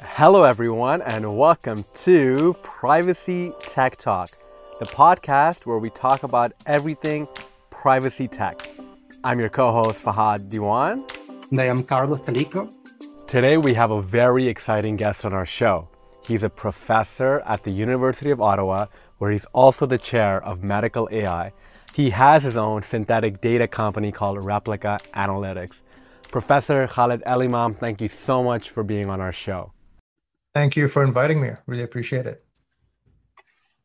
Hello, 0.00 0.44
everyone, 0.44 1.02
and 1.02 1.36
welcome 1.36 1.84
to 1.92 2.54
Privacy 2.62 3.50
Tech 3.60 3.96
Talk, 3.96 4.30
the 4.78 4.86
podcast 4.86 5.66
where 5.66 5.78
we 5.78 5.90
talk 5.90 6.22
about 6.22 6.52
everything 6.66 7.26
privacy 7.70 8.28
tech. 8.28 8.70
I'm 9.24 9.40
your 9.40 9.48
co 9.48 9.72
host, 9.72 10.00
Fahad 10.04 10.50
Diwan. 10.50 11.10
And 11.50 11.60
I 11.60 11.64
am 11.64 11.82
Carlos 11.82 12.20
Chalico. 12.20 12.70
Today, 13.26 13.56
we 13.56 13.74
have 13.74 13.90
a 13.90 14.00
very 14.00 14.46
exciting 14.46 14.94
guest 14.94 15.24
on 15.24 15.32
our 15.32 15.46
show. 15.46 15.88
He's 16.24 16.44
a 16.44 16.48
professor 16.48 17.40
at 17.40 17.64
the 17.64 17.72
University 17.72 18.30
of 18.30 18.40
Ottawa, 18.40 18.86
where 19.18 19.32
he's 19.32 19.46
also 19.46 19.84
the 19.84 19.98
chair 19.98 20.40
of 20.44 20.62
medical 20.62 21.08
AI. 21.10 21.52
He 21.92 22.10
has 22.10 22.44
his 22.44 22.56
own 22.56 22.84
synthetic 22.84 23.40
data 23.40 23.66
company 23.66 24.12
called 24.12 24.44
Replica 24.44 25.00
Analytics. 25.14 25.74
Professor 26.30 26.86
Khaled 26.86 27.24
El 27.26 27.40
Emam, 27.40 27.76
thank 27.76 28.00
you 28.00 28.06
so 28.06 28.44
much 28.44 28.70
for 28.70 28.84
being 28.84 29.10
on 29.10 29.20
our 29.20 29.32
show. 29.32 29.72
Thank 30.54 30.76
you 30.76 30.88
for 30.88 31.04
inviting 31.04 31.40
me. 31.40 31.50
Really 31.66 31.82
appreciate 31.82 32.26
it. 32.26 32.44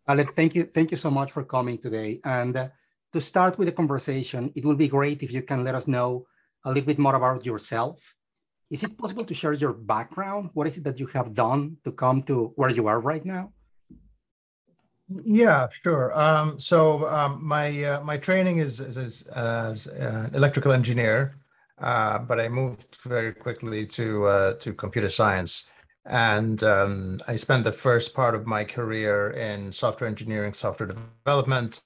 Khaled, 0.08 0.30
thank 0.32 0.56
you, 0.56 0.66
thank 0.66 0.92
you 0.92 0.98
so 0.98 1.10
much 1.10 1.32
for 1.32 1.44
coming 1.44 1.78
today. 1.78 2.20
And 2.26 2.58
uh, 2.58 2.68
to 3.14 3.22
start 3.22 3.58
with 3.58 3.68
the 3.68 3.72
conversation, 3.72 4.52
it 4.56 4.66
will 4.66 4.76
be 4.76 4.88
great 4.88 5.24
if 5.24 5.32
you 5.32 5.42
can 5.42 5.64
let 5.64 5.76
us 5.76 5.88
know 5.88 6.26
a 6.66 6.70
little 6.70 6.86
bit 6.86 7.00
more 7.00 7.16
about 7.16 7.46
yourself. 7.46 8.14
Is 8.70 8.84
it 8.84 8.98
possible 8.98 9.24
to 9.26 9.34
share 9.34 9.54
your 9.54 9.74
background? 9.74 10.50
What 10.54 10.68
is 10.68 10.78
it 10.78 10.84
that 10.86 11.00
you 11.00 11.08
have 11.08 11.36
done 11.36 11.78
to 11.84 11.92
come 11.92 12.24
to 12.24 12.54
where 12.56 12.72
you 12.72 12.88
are 12.88 13.00
right 13.00 13.24
now? 13.24 13.54
Yeah, 15.24 15.68
sure. 15.84 16.18
Um, 16.18 16.60
so 16.60 17.08
um, 17.08 17.40
my 17.46 17.84
uh, 17.84 18.02
my 18.04 18.18
training 18.18 18.58
is, 18.58 18.80
as 18.80 19.88
an 19.88 20.34
electrical 20.34 20.72
engineer. 20.72 21.36
Uh, 21.80 22.20
but 22.20 22.40
I 22.40 22.48
moved 22.48 22.98
very 23.04 23.34
quickly 23.34 23.86
to 23.88 24.26
uh, 24.26 24.54
to 24.54 24.74
computer 24.74 25.10
science, 25.10 25.66
and 26.06 26.62
um, 26.64 27.20
I 27.28 27.36
spent 27.36 27.64
the 27.64 27.72
first 27.72 28.14
part 28.14 28.36
of 28.36 28.46
my 28.46 28.64
career 28.64 29.32
in 29.32 29.72
software 29.72 30.10
engineering, 30.10 30.54
software 30.54 30.90
development, 30.90 31.82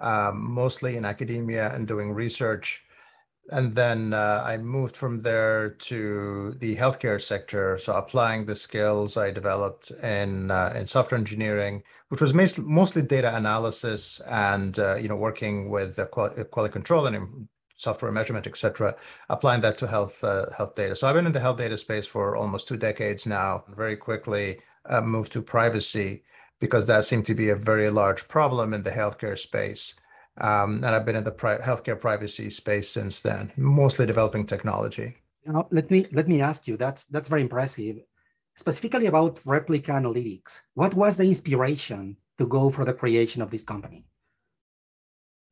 um, 0.00 0.52
mostly 0.52 0.96
in 0.96 1.04
academia 1.04 1.72
and 1.74 1.86
doing 1.86 2.12
research. 2.12 2.82
And 3.50 3.74
then 3.74 4.14
uh, 4.14 4.42
I 4.46 4.56
moved 4.56 4.96
from 4.96 5.20
there 5.20 5.70
to 5.70 6.54
the 6.60 6.76
healthcare 6.76 7.20
sector, 7.20 7.76
so 7.76 7.92
applying 7.94 8.46
the 8.46 8.54
skills 8.56 9.16
I 9.16 9.30
developed 9.30 9.90
in 10.02 10.50
uh, 10.50 10.72
in 10.76 10.86
software 10.86 11.18
engineering, 11.18 11.82
which 12.08 12.20
was 12.20 12.32
mostly 12.58 13.02
data 13.02 13.34
analysis 13.36 14.20
and 14.28 14.78
uh, 14.78 14.94
you 14.94 15.08
know 15.08 15.16
working 15.16 15.70
with 15.70 15.98
quality 16.12 16.72
control 16.72 17.06
and 17.06 17.48
software 17.76 18.12
measurement, 18.12 18.46
et 18.46 18.56
cetera, 18.56 18.94
applying 19.28 19.60
that 19.62 19.78
to 19.78 19.86
health 19.86 20.22
uh, 20.24 20.46
health 20.56 20.74
data. 20.74 20.94
So 20.94 21.06
I've 21.06 21.14
been 21.14 21.26
in 21.26 21.32
the 21.32 21.40
health 21.40 21.58
data 21.58 21.76
space 21.76 22.06
for 22.06 22.36
almost 22.36 22.68
two 22.68 22.76
decades 22.76 23.26
now. 23.26 23.64
Very 23.76 23.96
quickly 23.96 24.60
uh, 24.88 25.00
moved 25.00 25.32
to 25.32 25.42
privacy 25.42 26.22
because 26.60 26.86
that 26.86 27.04
seemed 27.04 27.26
to 27.26 27.34
be 27.34 27.50
a 27.50 27.56
very 27.56 27.90
large 27.90 28.28
problem 28.28 28.72
in 28.72 28.82
the 28.82 28.90
healthcare 28.90 29.38
space. 29.38 29.94
Um, 30.40 30.76
and 30.76 30.86
I've 30.86 31.04
been 31.04 31.16
in 31.16 31.24
the 31.24 31.30
pri- 31.30 31.58
healthcare 31.58 32.00
privacy 32.00 32.48
space 32.50 32.88
since 32.88 33.20
then, 33.20 33.52
mostly 33.56 34.06
developing 34.06 34.46
technology. 34.46 35.16
Now, 35.44 35.66
let 35.70 35.90
me 35.90 36.06
let 36.12 36.28
me 36.28 36.40
ask 36.40 36.66
you. 36.66 36.76
That's 36.76 37.04
that's 37.06 37.28
very 37.28 37.42
impressive. 37.42 37.96
Specifically 38.54 39.06
about 39.06 39.40
Replica 39.44 39.92
Analytics, 39.92 40.60
what 40.74 40.94
was 40.94 41.16
the 41.16 41.24
inspiration 41.24 42.16
to 42.38 42.46
go 42.46 42.70
for 42.70 42.84
the 42.84 42.92
creation 42.92 43.42
of 43.42 43.50
this 43.50 43.62
company? 43.62 44.06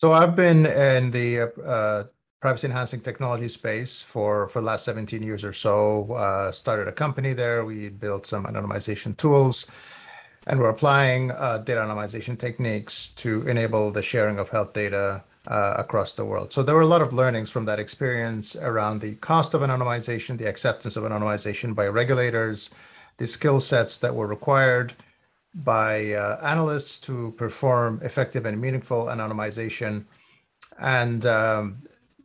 So 0.01 0.15
I've 0.15 0.35
been 0.35 0.65
in 0.65 1.11
the 1.11 1.53
uh, 1.63 2.05
privacy 2.41 2.67
enhancing 2.67 3.03
technology 3.03 3.49
space 3.49 4.01
for 4.01 4.49
for 4.49 4.61
the 4.61 4.67
last 4.67 4.87
17 4.87 5.23
years 5.23 5.45
or 5.45 5.53
so. 5.53 6.15
Uh, 6.15 6.51
started 6.53 6.89
a 6.89 6.93
company 6.93 7.35
there. 7.35 7.67
We 7.67 7.91
built 7.91 8.25
some 8.25 8.47
anonymization 8.47 9.15
tools, 9.19 9.67
and 10.47 10.59
we're 10.59 10.71
applying 10.71 11.33
uh, 11.33 11.59
data 11.59 11.83
anonymization 11.83 12.39
techniques 12.39 13.11
to 13.17 13.47
enable 13.47 13.91
the 13.91 14.01
sharing 14.01 14.39
of 14.39 14.49
health 14.49 14.73
data 14.73 15.23
uh, 15.49 15.75
across 15.77 16.15
the 16.15 16.25
world. 16.25 16.51
So 16.51 16.63
there 16.63 16.77
were 16.77 16.89
a 16.89 16.95
lot 16.95 17.03
of 17.03 17.13
learnings 17.13 17.51
from 17.51 17.67
that 17.67 17.79
experience 17.79 18.57
around 18.57 19.03
the 19.03 19.17
cost 19.17 19.53
of 19.53 19.61
anonymization, 19.61 20.39
the 20.39 20.49
acceptance 20.49 20.97
of 20.97 21.05
anonymization 21.05 21.75
by 21.75 21.89
regulators, 21.89 22.71
the 23.19 23.29
skill 23.29 23.61
sets 23.61 23.99
that 23.99 24.15
were 24.15 24.27
required 24.27 24.95
by 25.55 26.13
uh, 26.13 26.39
analysts 26.43 26.99
to 27.01 27.33
perform 27.33 28.01
effective 28.03 28.47
and 28.47 28.61
meaningful 28.61 29.07
anonymization. 29.07 30.05
And 30.79 31.27
um, 31.27 31.83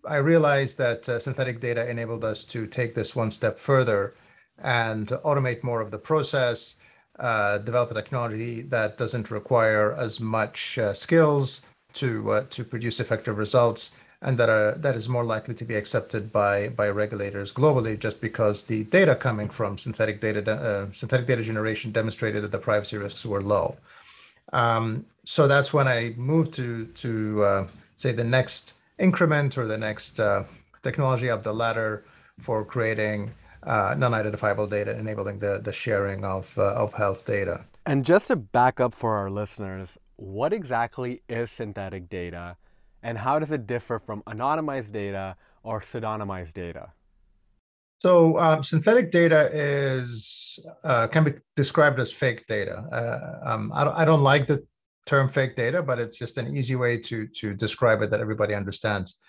I 0.07 0.17
realized 0.17 0.77
that 0.77 1.09
uh, 1.09 1.19
synthetic 1.19 1.59
data 1.59 1.89
enabled 1.89 2.23
us 2.23 2.43
to 2.45 2.67
take 2.67 2.93
this 2.93 3.15
one 3.15 3.31
step 3.31 3.57
further 3.57 4.15
and 4.59 5.07
automate 5.07 5.63
more 5.63 5.81
of 5.81 5.91
the 5.91 5.97
process, 5.97 6.75
uh, 7.19 7.57
develop 7.59 7.91
a 7.91 7.93
technology 7.93 8.61
that 8.61 8.97
doesn't 8.97 9.31
require 9.31 9.93
as 9.93 10.19
much 10.19 10.77
uh, 10.77 10.93
skills 10.93 11.61
to 11.93 12.31
uh, 12.31 12.45
to 12.49 12.63
produce 12.63 12.99
effective 12.99 13.37
results, 13.37 13.91
and 14.25 14.39
that 14.39 14.49
are 14.49 14.71
that 14.79 14.95
is 14.95 15.07
more 15.07 15.23
likely 15.23 15.53
to 15.53 15.63
be 15.63 15.75
accepted 15.75 16.33
by 16.33 16.69
by 16.69 16.89
regulators 16.89 17.53
globally, 17.53 17.97
just 17.97 18.19
because 18.19 18.63
the 18.63 18.83
data 18.85 19.15
coming 19.15 19.49
from 19.49 19.77
synthetic 19.77 20.19
data 20.19 20.41
uh, 20.51 20.85
synthetic 20.93 21.27
data 21.27 21.43
generation 21.43 21.91
demonstrated 21.91 22.43
that 22.43 22.51
the 22.51 22.63
privacy 22.69 22.97
risks 22.97 23.25
were 23.25 23.41
low. 23.41 23.77
Um, 24.51 25.05
so 25.23 25.47
that's 25.47 25.71
when 25.73 25.87
I 25.87 26.15
moved 26.17 26.53
to 26.55 26.87
to 27.03 27.43
uh, 27.43 27.67
say 27.95 28.11
the 28.11 28.23
next 28.23 28.73
increment 28.97 29.57
or 29.59 29.67
the 29.67 29.77
next 29.77 30.19
uh, 30.19 30.43
technology 30.81 31.29
up 31.29 31.43
the 31.43 31.53
ladder 31.53 32.03
for 32.39 32.65
creating 32.65 33.31
uh, 33.63 33.95
non-identifiable 33.97 34.67
data, 34.67 34.97
enabling 34.97 35.39
the, 35.39 35.59
the 35.59 35.71
sharing 35.71 36.23
of, 36.23 36.57
uh, 36.57 36.73
of 36.73 36.93
health 36.93 37.25
data. 37.25 37.65
And 37.85 38.05
just 38.05 38.27
to 38.27 38.35
back 38.35 38.79
up 38.79 38.93
for 38.93 39.15
our 39.15 39.29
listeners, 39.29 39.97
what 40.17 40.53
exactly 40.53 41.21
is 41.27 41.49
synthetic 41.51 42.09
data 42.09 42.57
and 43.05 43.19
how 43.19 43.37
does 43.37 43.51
it 43.51 43.67
differ 43.67 43.99
from 43.99 44.23
anonymized 44.23 44.91
data 44.91 45.37
or 45.63 45.79
pseudonymized 45.79 46.53
data? 46.53 46.91
So 47.99 48.37
um, 48.39 48.63
synthetic 48.63 49.11
data 49.11 49.49
is 49.53 50.59
uh, 50.83 51.07
can 51.07 51.23
be 51.23 51.33
described 51.55 51.99
as 51.99 52.11
fake 52.11 52.45
data. 52.47 52.77
Uh, 52.91 53.49
um, 53.49 53.71
I, 53.73 53.83
don't, 53.83 53.95
I 53.95 54.05
don't 54.05 54.23
like 54.23 54.47
the 54.47 54.65
term 55.05 55.29
fake 55.29 55.55
data, 55.55 55.83
but 55.83 55.99
it's 55.99 56.17
just 56.17 56.39
an 56.39 56.57
easy 56.57 56.75
way 56.75 56.97
to, 56.97 57.27
to 57.27 57.53
describe 57.53 58.01
it 58.01 58.09
that 58.09 58.21
everybody 58.21 58.55
understands. 58.55 59.19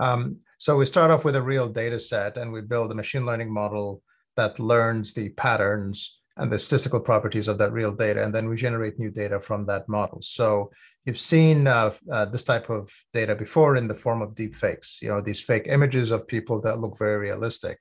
Um, 0.00 0.38
so 0.58 0.76
we 0.78 0.86
start 0.86 1.10
off 1.10 1.24
with 1.24 1.36
a 1.36 1.42
real 1.42 1.68
data 1.68 2.00
set 2.00 2.38
and 2.38 2.50
we 2.50 2.62
build 2.62 2.90
a 2.90 2.94
machine 2.94 3.26
learning 3.26 3.52
model 3.52 4.02
that 4.36 4.58
learns 4.58 5.12
the 5.12 5.28
patterns 5.30 6.20
and 6.36 6.52
the 6.52 6.58
statistical 6.58 7.00
properties 7.00 7.48
of 7.48 7.58
that 7.58 7.72
real 7.72 7.92
data, 7.92 8.22
and 8.22 8.34
then 8.34 8.48
we 8.48 8.56
generate 8.56 8.98
new 8.98 9.10
data 9.10 9.40
from 9.40 9.64
that 9.66 9.88
model. 9.88 10.18
So 10.22 10.70
you've 11.04 11.18
seen 11.18 11.66
uh, 11.66 11.92
uh, 12.12 12.26
this 12.26 12.44
type 12.44 12.68
of 12.68 12.92
data 13.12 13.34
before 13.34 13.76
in 13.76 13.88
the 13.88 13.94
form 13.94 14.20
of 14.22 14.34
deep 14.34 14.54
fakes, 14.54 15.00
you 15.00 15.08
know, 15.08 15.20
these 15.20 15.40
fake 15.40 15.66
images 15.66 16.10
of 16.10 16.28
people 16.28 16.60
that 16.62 16.78
look 16.78 16.98
very 16.98 17.16
realistic. 17.16 17.78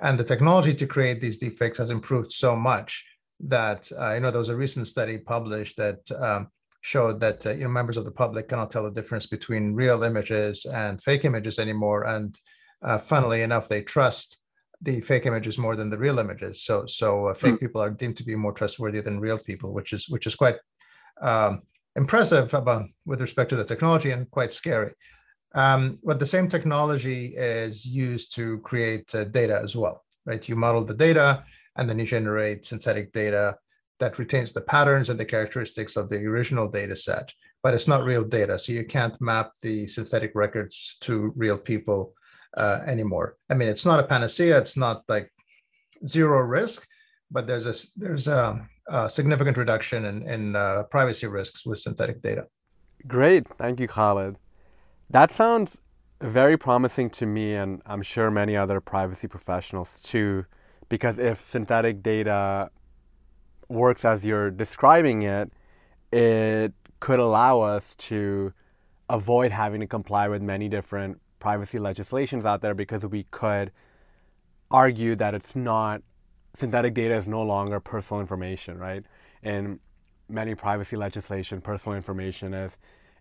And 0.00 0.18
the 0.18 0.24
technology 0.24 0.74
to 0.74 0.86
create 0.86 1.20
these 1.20 1.38
deep 1.38 1.58
fakes 1.58 1.78
has 1.78 1.90
improved 1.90 2.32
so 2.32 2.54
much 2.54 3.04
that, 3.40 3.90
uh, 3.98 4.14
you 4.14 4.20
know, 4.20 4.30
there 4.30 4.38
was 4.38 4.48
a 4.48 4.56
recent 4.56 4.86
study 4.86 5.18
published 5.18 5.76
that 5.76 6.00
um, 6.20 6.48
showed 6.84 7.18
that 7.18 7.46
uh, 7.46 7.50
you 7.50 7.64
know 7.64 7.70
members 7.70 7.96
of 7.96 8.04
the 8.04 8.10
public 8.10 8.50
cannot 8.50 8.70
tell 8.70 8.84
the 8.84 8.90
difference 8.90 9.24
between 9.24 9.72
real 9.72 10.02
images 10.02 10.66
and 10.66 11.02
fake 11.02 11.24
images 11.24 11.58
anymore. 11.58 12.04
And 12.04 12.38
uh, 12.82 12.98
funnily 12.98 13.40
enough, 13.40 13.70
they 13.70 13.80
trust 13.80 14.36
the 14.84 15.00
fake 15.00 15.26
images 15.26 15.58
more 15.58 15.76
than 15.76 15.90
the 15.90 15.98
real 15.98 16.18
images. 16.18 16.62
So 16.62 16.86
so 16.86 17.28
uh, 17.28 17.34
fake 17.34 17.54
mm. 17.54 17.60
people 17.60 17.80
are 17.82 17.90
deemed 17.90 18.16
to 18.18 18.24
be 18.24 18.36
more 18.36 18.52
trustworthy 18.52 19.00
than 19.00 19.20
real 19.20 19.38
people, 19.38 19.72
which 19.72 19.92
is 19.92 20.08
which 20.08 20.26
is 20.26 20.34
quite 20.34 20.56
um, 21.20 21.62
impressive 21.96 22.52
about 22.54 22.86
with 23.06 23.20
respect 23.20 23.50
to 23.50 23.56
the 23.56 23.64
technology 23.64 24.10
and 24.10 24.30
quite 24.30 24.52
scary. 24.52 24.92
Um, 25.54 25.98
but 26.02 26.18
the 26.18 26.26
same 26.26 26.48
technology 26.48 27.34
is 27.36 27.86
used 27.86 28.34
to 28.34 28.58
create 28.58 29.14
uh, 29.14 29.24
data 29.24 29.60
as 29.62 29.76
well, 29.76 30.04
right? 30.26 30.48
You 30.48 30.56
model 30.56 30.84
the 30.84 30.94
data 30.94 31.44
and 31.76 31.88
then 31.88 31.98
you 31.98 32.06
generate 32.06 32.64
synthetic 32.64 33.12
data 33.12 33.56
that 34.00 34.18
retains 34.18 34.52
the 34.52 34.60
patterns 34.62 35.10
and 35.10 35.18
the 35.18 35.24
characteristics 35.24 35.96
of 35.96 36.08
the 36.08 36.24
original 36.26 36.68
data 36.68 36.96
set, 36.96 37.32
but 37.62 37.72
it's 37.74 37.86
not 37.86 38.04
real 38.04 38.24
data. 38.24 38.58
So 38.58 38.72
you 38.72 38.84
can't 38.84 39.20
map 39.20 39.52
the 39.62 39.86
synthetic 39.86 40.32
records 40.34 40.96
to 41.02 41.32
real 41.36 41.58
people 41.58 42.14
uh, 42.56 42.80
anymore. 42.86 43.36
I 43.50 43.54
mean, 43.54 43.68
it's 43.68 43.86
not 43.86 44.00
a 44.00 44.04
panacea. 44.04 44.58
It's 44.58 44.76
not 44.76 45.02
like 45.08 45.30
zero 46.06 46.40
risk, 46.40 46.86
but 47.30 47.46
there's 47.46 47.66
a 47.66 47.74
there's 47.96 48.28
a, 48.28 48.66
a 48.88 49.10
significant 49.10 49.56
reduction 49.56 50.04
in, 50.04 50.28
in 50.28 50.56
uh, 50.56 50.84
privacy 50.90 51.26
risks 51.26 51.64
with 51.66 51.78
synthetic 51.78 52.22
data. 52.22 52.46
Great, 53.06 53.46
thank 53.48 53.80
you, 53.80 53.88
Khaled. 53.88 54.36
That 55.10 55.30
sounds 55.30 55.78
very 56.20 56.56
promising 56.56 57.10
to 57.10 57.26
me, 57.26 57.54
and 57.54 57.82
I'm 57.86 58.02
sure 58.02 58.30
many 58.30 58.56
other 58.56 58.80
privacy 58.80 59.28
professionals 59.28 60.00
too, 60.02 60.46
because 60.88 61.18
if 61.18 61.40
synthetic 61.40 62.02
data 62.02 62.70
works 63.68 64.04
as 64.04 64.24
you're 64.24 64.50
describing 64.50 65.22
it, 65.22 65.52
it 66.12 66.72
could 67.00 67.18
allow 67.18 67.60
us 67.60 67.94
to 67.96 68.52
avoid 69.10 69.52
having 69.52 69.80
to 69.80 69.86
comply 69.86 70.28
with 70.28 70.40
many 70.40 70.68
different 70.68 71.20
privacy 71.44 71.76
legislations 71.76 72.46
out 72.46 72.62
there 72.62 72.72
because 72.72 73.04
we 73.04 73.26
could 73.30 73.70
argue 74.70 75.14
that 75.14 75.34
it's 75.34 75.54
not 75.54 76.00
synthetic 76.54 76.94
data 76.94 77.14
is 77.14 77.28
no 77.28 77.42
longer 77.42 77.80
personal 77.80 78.22
information, 78.22 78.78
right? 78.78 79.04
In 79.42 79.78
many 80.26 80.54
privacy 80.54 80.96
legislation, 80.96 81.60
personal 81.60 81.98
information 81.98 82.54
is 82.54 82.72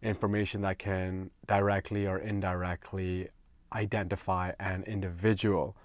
information 0.02 0.62
that 0.62 0.80
can 0.80 1.32
directly 1.48 2.08
or 2.08 2.18
indirectly 2.18 3.28
identify 3.74 4.54
an 4.58 4.84
individual. 4.84 5.76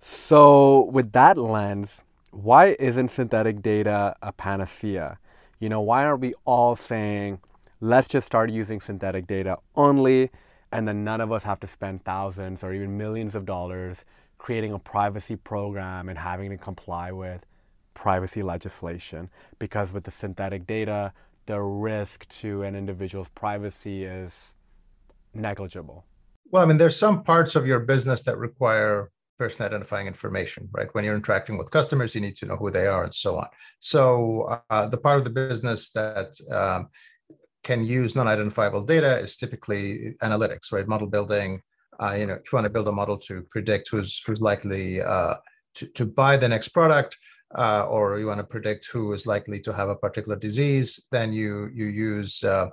So, 0.00 0.88
with 0.90 1.12
that 1.12 1.36
lens, 1.36 2.04
why 2.30 2.74
isn't 2.78 3.08
synthetic 3.08 3.60
data 3.60 4.16
a 4.22 4.32
panacea? 4.32 5.18
You 5.58 5.68
know, 5.68 5.82
why 5.82 6.06
aren't 6.06 6.22
we 6.22 6.32
all 6.46 6.74
saying, 6.74 7.40
let's 7.82 8.08
just 8.08 8.24
start 8.24 8.48
using 8.48 8.80
synthetic 8.80 9.26
data 9.26 9.58
only, 9.76 10.30
and 10.72 10.86
then 10.86 11.04
none 11.04 11.20
of 11.20 11.32
us 11.32 11.42
have 11.42 11.60
to 11.60 11.66
spend 11.66 12.04
thousands 12.04 12.62
or 12.62 12.72
even 12.72 12.96
millions 12.96 13.34
of 13.34 13.44
dollars 13.44 14.04
creating 14.38 14.72
a 14.72 14.78
privacy 14.78 15.36
program 15.36 16.08
and 16.08 16.18
having 16.18 16.50
to 16.50 16.56
comply 16.56 17.12
with 17.12 17.44
privacy 17.94 18.42
legislation? 18.42 19.28
Because 19.58 19.92
with 19.92 20.04
the 20.04 20.10
synthetic 20.10 20.66
data, 20.66 21.12
the 21.46 21.60
risk 21.60 22.28
to 22.28 22.62
an 22.62 22.76
individual's 22.76 23.28
privacy 23.30 24.04
is 24.04 24.32
negligible. 25.34 26.04
Well, 26.50 26.62
I 26.62 26.66
mean, 26.66 26.78
there's 26.78 26.96
some 26.96 27.22
parts 27.22 27.56
of 27.56 27.66
your 27.66 27.80
business 27.80 28.22
that 28.24 28.38
require 28.38 29.10
person 29.38 29.64
identifying 29.64 30.06
information, 30.06 30.68
right? 30.72 30.88
When 30.92 31.02
you're 31.02 31.14
interacting 31.14 31.56
with 31.56 31.70
customers, 31.70 32.14
you 32.14 32.20
need 32.20 32.36
to 32.36 32.46
know 32.46 32.56
who 32.56 32.70
they 32.70 32.86
are 32.86 33.04
and 33.04 33.14
so 33.14 33.38
on. 33.38 33.48
So 33.78 34.60
uh, 34.68 34.86
the 34.88 34.98
part 34.98 35.18
of 35.18 35.24
the 35.24 35.30
business 35.30 35.90
that 35.92 36.34
um, 36.50 36.88
can 37.62 37.84
use 37.84 38.16
non-identifiable 38.16 38.82
data 38.84 39.18
is 39.18 39.36
typically 39.36 40.14
analytics, 40.22 40.72
right? 40.72 40.88
Model 40.88 41.08
building. 41.08 41.62
Uh, 42.02 42.14
you 42.14 42.26
know, 42.26 42.34
if 42.34 42.50
you 42.50 42.56
want 42.56 42.64
to 42.64 42.70
build 42.70 42.88
a 42.88 42.92
model 42.92 43.18
to 43.18 43.42
predict 43.50 43.90
who's 43.90 44.22
who's 44.24 44.40
likely 44.40 45.02
uh, 45.02 45.34
to, 45.74 45.86
to 45.88 46.06
buy 46.06 46.36
the 46.36 46.48
next 46.48 46.68
product, 46.68 47.18
uh, 47.56 47.84
or 47.86 48.18
you 48.18 48.26
want 48.26 48.38
to 48.38 48.44
predict 48.44 48.88
who 48.90 49.12
is 49.12 49.26
likely 49.26 49.60
to 49.60 49.72
have 49.72 49.88
a 49.90 49.96
particular 49.96 50.36
disease, 50.36 51.06
then 51.10 51.32
you 51.32 51.68
you 51.74 51.86
use 51.86 52.42
uh, 52.44 52.68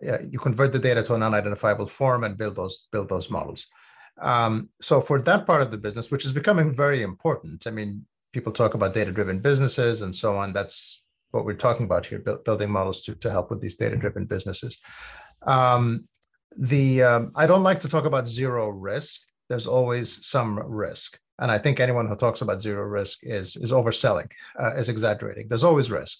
you 0.00 0.38
convert 0.38 0.72
the 0.72 0.78
data 0.78 1.02
to 1.02 1.14
a 1.14 1.18
non-identifiable 1.18 1.86
form 1.86 2.24
and 2.24 2.38
build 2.38 2.54
those 2.56 2.86
build 2.92 3.08
those 3.08 3.30
models. 3.30 3.66
Um, 4.20 4.68
so 4.80 5.00
for 5.00 5.20
that 5.22 5.46
part 5.46 5.62
of 5.62 5.70
the 5.70 5.78
business, 5.78 6.10
which 6.10 6.24
is 6.24 6.32
becoming 6.32 6.70
very 6.70 7.02
important, 7.02 7.66
I 7.66 7.70
mean, 7.70 8.04
people 8.32 8.52
talk 8.52 8.74
about 8.74 8.94
data-driven 8.94 9.40
businesses 9.40 10.02
and 10.02 10.14
so 10.14 10.36
on. 10.36 10.52
That's 10.52 11.02
what 11.30 11.44
we're 11.44 11.54
talking 11.54 11.84
about 11.84 12.06
here, 12.06 12.18
building 12.44 12.70
models 12.70 13.02
to, 13.02 13.14
to 13.16 13.30
help 13.30 13.50
with 13.50 13.60
these 13.60 13.76
data-driven 13.76 14.26
businesses. 14.26 14.78
Um, 15.46 16.04
the 16.56 17.02
um, 17.02 17.32
I 17.36 17.46
don't 17.46 17.62
like 17.62 17.80
to 17.82 17.88
talk 17.88 18.04
about 18.04 18.28
zero 18.28 18.68
risk. 18.68 19.22
There's 19.48 19.66
always 19.66 20.26
some 20.26 20.58
risk. 20.58 21.18
And 21.38 21.50
I 21.50 21.58
think 21.58 21.80
anyone 21.80 22.06
who 22.06 22.16
talks 22.16 22.42
about 22.42 22.60
zero 22.60 22.82
risk 22.82 23.20
is, 23.22 23.56
is 23.56 23.72
overselling, 23.72 24.28
uh, 24.62 24.74
is 24.76 24.88
exaggerating. 24.88 25.48
There's 25.48 25.64
always 25.64 25.90
risk. 25.90 26.18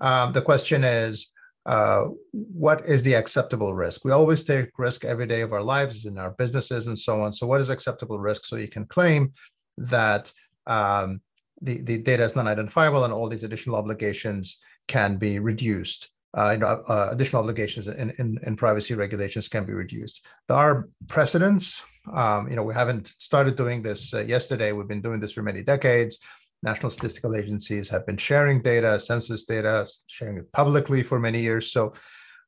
Um, 0.00 0.32
the 0.32 0.42
question 0.42 0.84
is, 0.84 1.32
uh, 1.66 2.04
what 2.32 2.86
is 2.86 3.02
the 3.02 3.14
acceptable 3.14 3.74
risk? 3.74 4.04
We 4.04 4.12
always 4.12 4.42
take 4.42 4.70
risk 4.78 5.04
every 5.04 5.26
day 5.26 5.40
of 5.40 5.52
our 5.52 5.62
lives 5.62 6.04
in 6.04 6.16
our 6.16 6.30
businesses 6.32 6.86
and 6.86 6.98
so 6.98 7.22
on. 7.22 7.32
So 7.32 7.46
what 7.46 7.60
is 7.60 7.70
acceptable 7.70 8.18
risk? 8.18 8.44
So 8.44 8.56
you 8.56 8.68
can 8.68 8.86
claim 8.86 9.32
that 9.78 10.32
um, 10.66 11.20
the, 11.62 11.80
the 11.82 11.98
data 11.98 12.24
is 12.24 12.36
non-identifiable 12.36 13.04
and 13.04 13.12
all 13.12 13.28
these 13.28 13.44
additional 13.44 13.76
obligations 13.76 14.60
can 14.88 15.16
be 15.16 15.38
reduced. 15.38 16.10
Uh, 16.36 16.50
you 16.50 16.58
know, 16.58 16.82
uh, 16.88 17.08
additional 17.10 17.42
obligations 17.42 17.88
in, 17.88 18.10
in, 18.18 18.38
in, 18.46 18.56
privacy 18.56 18.94
regulations 18.94 19.48
can 19.48 19.66
be 19.66 19.72
reduced. 19.74 20.24
There 20.48 20.56
are 20.56 20.88
precedents 21.06 21.82
um, 22.12 22.48
you 22.48 22.56
know, 22.56 22.62
we 22.62 22.74
haven't 22.74 23.14
started 23.18 23.56
doing 23.56 23.82
this 23.82 24.12
uh, 24.12 24.22
yesterday. 24.22 24.72
We've 24.72 24.88
been 24.88 25.02
doing 25.02 25.20
this 25.20 25.32
for 25.32 25.42
many 25.42 25.62
decades. 25.62 26.18
National 26.62 26.90
statistical 26.90 27.36
agencies 27.36 27.88
have 27.88 28.06
been 28.06 28.16
sharing 28.16 28.62
data, 28.62 28.98
census 28.98 29.44
data, 29.44 29.88
sharing 30.06 30.38
it 30.38 30.52
publicly 30.52 31.02
for 31.02 31.18
many 31.18 31.40
years. 31.40 31.72
So 31.72 31.92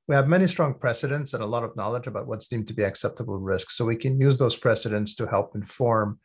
we 0.09 0.15
have 0.15 0.29
many 0.29 0.47
strong 0.47 0.75
precedents 0.75 1.35
and 1.35 1.43
a 1.43 1.47
lot 1.47 1.65
of 1.65 1.75
knowledge 1.77 2.07
about 2.07 2.27
what's 2.27 2.49
deemed 2.49 2.67
to 2.69 2.75
be 2.75 2.83
acceptable 2.83 3.39
risks. 3.39 3.77
So 3.77 3.85
we 3.85 3.97
can 3.97 4.21
use 4.21 4.39
those 4.39 4.57
precedents 4.57 5.15
to 5.17 5.27
help 5.27 5.55
inform 5.55 6.19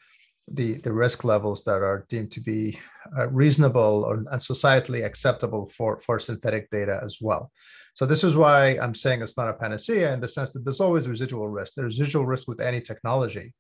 the, 0.54 0.74
the 0.80 0.92
risk 0.92 1.24
levels 1.24 1.64
that 1.64 1.82
are 1.82 2.06
deemed 2.10 2.32
to 2.32 2.42
be 2.42 2.80
uh, 3.18 3.28
reasonable 3.30 4.04
or, 4.06 4.16
and 4.16 4.42
societally 4.42 5.06
acceptable 5.06 5.68
for, 5.68 6.00
for 6.00 6.20
synthetic 6.20 6.70
data 6.72 7.00
as 7.04 7.18
well. 7.22 7.52
So 7.94 8.06
this 8.06 8.24
is 8.24 8.38
why 8.38 8.78
I'm 8.78 8.96
saying 8.96 9.22
it's 9.22 9.38
not 9.38 9.50
a 9.50 9.54
panacea 9.54 10.14
in 10.14 10.22
the 10.22 10.28
sense 10.28 10.52
that 10.52 10.64
there's 10.64 10.80
always 10.80 11.08
residual 11.08 11.50
risk. 11.50 11.74
There's 11.76 12.00
residual 12.00 12.26
risk 12.26 12.48
with 12.48 12.62
any 12.62 12.82
technology. 12.82 13.54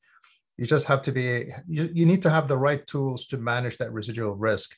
You 0.57 0.65
just 0.65 0.85
have 0.87 1.01
to 1.03 1.11
be, 1.11 1.53
you, 1.67 1.89
you 1.93 2.05
need 2.05 2.21
to 2.23 2.29
have 2.29 2.47
the 2.47 2.57
right 2.57 2.85
tools 2.87 3.25
to 3.27 3.37
manage 3.37 3.77
that 3.77 3.91
residual 3.91 4.35
risk 4.35 4.75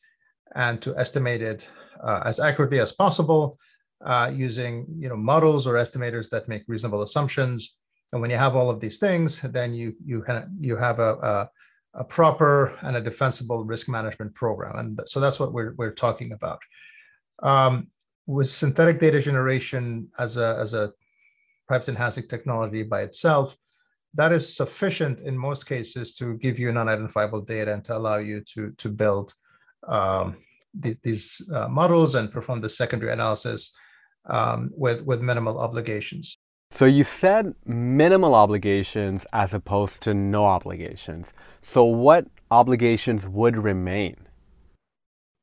and 0.56 0.81
to 0.81 0.98
estimate 0.98 1.42
it 1.42 1.68
uh, 2.04 2.22
as 2.25 2.40
accurately 2.40 2.80
as 2.80 2.92
possible 2.92 3.58
uh, 4.04 4.31
using 4.34 4.86
you 4.98 5.10
know, 5.10 5.16
models 5.16 5.68
or 5.68 5.75
estimators 5.75 6.30
that 6.30 6.48
make 6.48 6.63
reasonable 6.68 7.04
assumptions. 7.04 7.78
And 8.12 8.22
when 8.22 8.31
you 8.31 8.38
have 8.38 8.56
all 8.56 8.69
of 8.69 8.80
these 8.80 8.98
things, 8.98 9.42
then 9.42 9.74
you, 9.74 9.96
you, 10.04 10.24
you 10.60 10.75
have 10.75 11.00
a, 11.00 11.13
a 11.13 11.50
a 11.94 12.04
proper 12.04 12.78
and 12.82 12.96
a 12.96 13.02
defensible 13.02 13.66
risk 13.66 13.90
management 13.90 14.34
program. 14.34 14.78
And 14.78 15.02
so 15.06 15.20
that's 15.20 15.40
what 15.40 15.54
we're, 15.54 15.74
we're 15.78 15.94
talking 15.94 16.32
about. 16.32 16.60
Um, 17.44 17.88
with 18.28 18.50
synthetic 18.50 19.00
data 19.00 19.20
generation 19.20 20.08
as 20.18 20.38
a, 20.38 20.58
as 20.60 20.74
a 20.74 20.94
privacy 21.68 21.92
enhancing 21.92 22.28
technology 22.28 22.84
by 22.84 23.02
itself, 23.02 23.58
that 24.14 24.32
is 24.32 24.56
sufficient 24.56 25.20
in 25.22 25.38
most 25.38 25.66
cases 25.66 26.16
to 26.16 26.38
give 26.38 26.60
you 26.60 26.72
non-identifiable 26.72 27.42
data 27.42 27.74
and 27.74 27.84
to 27.86 27.96
allow 27.96 28.18
you 28.18 28.42
to, 28.54 28.72
to 28.78 28.90
build 28.90 29.34
um, 29.88 30.38
these, 30.74 30.98
these 31.02 31.42
uh, 31.54 31.68
models 31.68 32.16
and 32.16 32.32
perform 32.32 32.62
the 32.62 32.70
secondary 32.70 33.12
analysis 33.12 33.74
um, 34.30 34.70
with, 34.76 35.02
with 35.04 35.22
minimal 35.22 35.60
obligations. 35.60 36.38
So 36.74 36.86
you 36.86 37.04
said 37.04 37.54
minimal 37.66 38.34
obligations 38.34 39.26
as 39.34 39.54
opposed 39.54 40.02
to 40.04 40.14
no 40.14 40.46
obligations. 40.46 41.34
So 41.62 41.84
what 41.84 42.28
obligations 42.50 43.28
would 43.28 43.58
remain? 43.58 44.16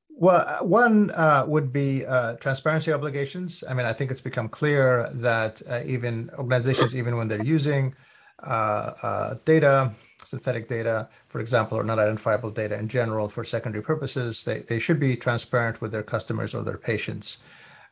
Well, 0.09 0.45
uh, 0.49 0.65
one 0.65 1.11
uh, 1.11 1.45
would 1.47 1.71
be 1.71 2.05
uh, 2.07 2.33
transparency 2.37 2.93
obligations. 2.93 3.63
I 3.69 3.75
mean, 3.75 3.85
I 3.85 3.93
think 3.93 4.11
it's 4.11 4.23
become 4.23 4.49
clear 4.49 5.09
that 5.13 5.61
uh, 5.69 5.83
even 5.85 6.31
organizations, 6.39 6.97
even 6.97 7.17
when 7.19 7.29
they're 7.29 7.45
using 7.45 7.95
uh, 8.43 8.95
uh, 9.03 9.35
data, 9.45 9.93
synthetic 10.25 10.67
data, 10.67 11.09
for 11.29 11.41
example, 11.41 11.79
or 11.79 11.85
not 11.85 11.99
identifiable 11.99 12.51
data 12.51 12.77
in 12.77 12.89
general 12.89 13.29
for 13.29 13.45
secondary 13.45 13.83
purposes, 13.85 14.45
they, 14.45 14.61
they 14.61 14.79
should 14.79 14.99
be 14.99 15.15
transparent 15.15 15.81
with 15.83 15.93
their 15.93 16.03
customers 16.03 16.55
or 16.55 16.65
their 16.65 16.79
patients 16.79 17.39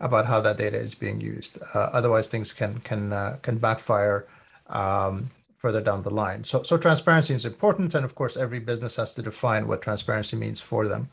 about 0.01 0.27
how 0.27 0.41
that 0.41 0.57
data 0.57 0.77
is 0.77 0.95
being 0.95 1.21
used. 1.21 1.59
otherwise, 1.75 2.29
things 2.29 2.53
can 2.53 2.79
can 2.81 3.39
can 3.43 3.59
backfire 3.59 4.27
um, 4.69 5.31
further 5.57 5.81
down 5.81 6.03
the 6.03 6.11
line. 6.11 6.45
So, 6.45 6.63
so 6.63 6.77
transparency 6.77 7.35
is 7.35 7.45
important, 7.45 7.95
and 7.95 8.05
of 8.05 8.15
course, 8.15 8.37
every 8.37 8.61
business 8.61 8.97
has 8.97 9.15
to 9.15 9.23
define 9.23 9.67
what 9.67 9.83
transparency 9.83 10.37
means 10.37 10.61
for 10.61 10.87
them. 10.87 11.09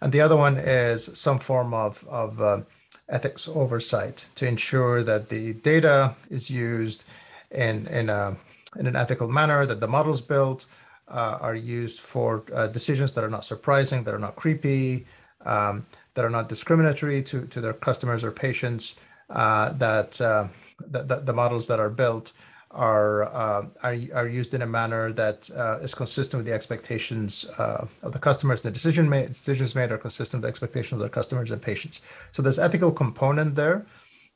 And 0.00 0.12
the 0.12 0.20
other 0.20 0.36
one 0.36 0.58
is 0.58 1.10
some 1.14 1.38
form 1.38 1.72
of, 1.72 2.04
of 2.08 2.40
uh, 2.40 2.60
ethics 3.08 3.48
oversight 3.48 4.26
to 4.34 4.46
ensure 4.46 5.02
that 5.02 5.28
the 5.28 5.54
data 5.54 6.14
is 6.30 6.50
used 6.50 7.04
in, 7.50 7.86
in, 7.86 8.10
a, 8.10 8.36
in 8.78 8.86
an 8.86 8.96
ethical 8.96 9.28
manner, 9.28 9.64
that 9.64 9.80
the 9.80 9.88
models 9.88 10.20
built 10.20 10.66
uh, 11.08 11.38
are 11.40 11.54
used 11.54 12.00
for 12.00 12.44
uh, 12.54 12.66
decisions 12.66 13.14
that 13.14 13.24
are 13.24 13.30
not 13.30 13.44
surprising, 13.44 14.04
that 14.04 14.14
are 14.14 14.18
not 14.18 14.36
creepy, 14.36 15.06
um, 15.46 15.86
that 16.16 16.24
are 16.24 16.30
not 16.38 16.48
discriminatory 16.48 17.22
to, 17.22 17.46
to 17.46 17.60
their 17.60 17.72
customers 17.72 18.24
or 18.24 18.32
patients, 18.32 18.96
uh, 19.30 19.70
that, 19.74 20.20
uh, 20.20 20.48
that, 20.88 21.06
that 21.06 21.26
the 21.26 21.32
models 21.32 21.68
that 21.68 21.78
are 21.78 21.90
built 21.90 22.32
are 22.76 23.24
uh, 23.34 23.64
are 23.82 23.96
are 24.12 24.28
used 24.28 24.52
in 24.52 24.62
a 24.62 24.66
manner 24.66 25.12
that 25.12 25.50
uh, 25.56 25.78
is 25.78 25.94
consistent 25.94 26.38
with 26.40 26.46
the 26.46 26.52
expectations 26.52 27.46
uh, 27.58 27.86
of 28.02 28.12
the 28.12 28.18
customers. 28.18 28.62
The 28.62 28.70
decision 28.70 29.08
made 29.08 29.28
decisions 29.28 29.74
made 29.74 29.90
are 29.92 29.98
consistent 29.98 30.42
with 30.42 30.48
the 30.48 30.52
expectations 30.54 30.92
of 30.92 30.98
their 30.98 31.08
customers 31.08 31.50
and 31.50 31.62
patients. 31.62 32.02
So 32.32 32.42
there's 32.42 32.58
ethical 32.58 32.92
component 32.92 33.54
there. 33.54 33.86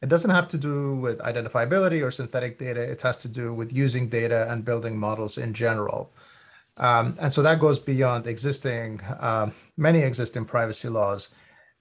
It 0.01 0.09
doesn't 0.09 0.31
have 0.31 0.49
to 0.49 0.59
do 0.59 0.97
with 0.97 1.19
identifiability 1.19 2.03
or 2.03 2.11
synthetic 2.11 2.59
data. 2.59 2.81
It 2.81 3.03
has 3.03 3.19
to 3.19 3.29
do 3.29 3.53
with 3.53 3.71
using 3.73 4.09
data 4.09 4.47
and 4.51 4.65
building 4.65 4.97
models 4.97 5.37
in 5.37 5.53
general. 5.53 6.11
Um, 6.79 7.17
and 7.21 7.31
so 7.31 7.43
that 7.43 7.61
goes 7.61 7.79
beyond 7.83 8.27
existing 8.27 9.03
um, 9.21 9.53
many 9.77 10.01
existing 10.01 10.47
privacy 10.47 10.89
laws, 10.89 11.31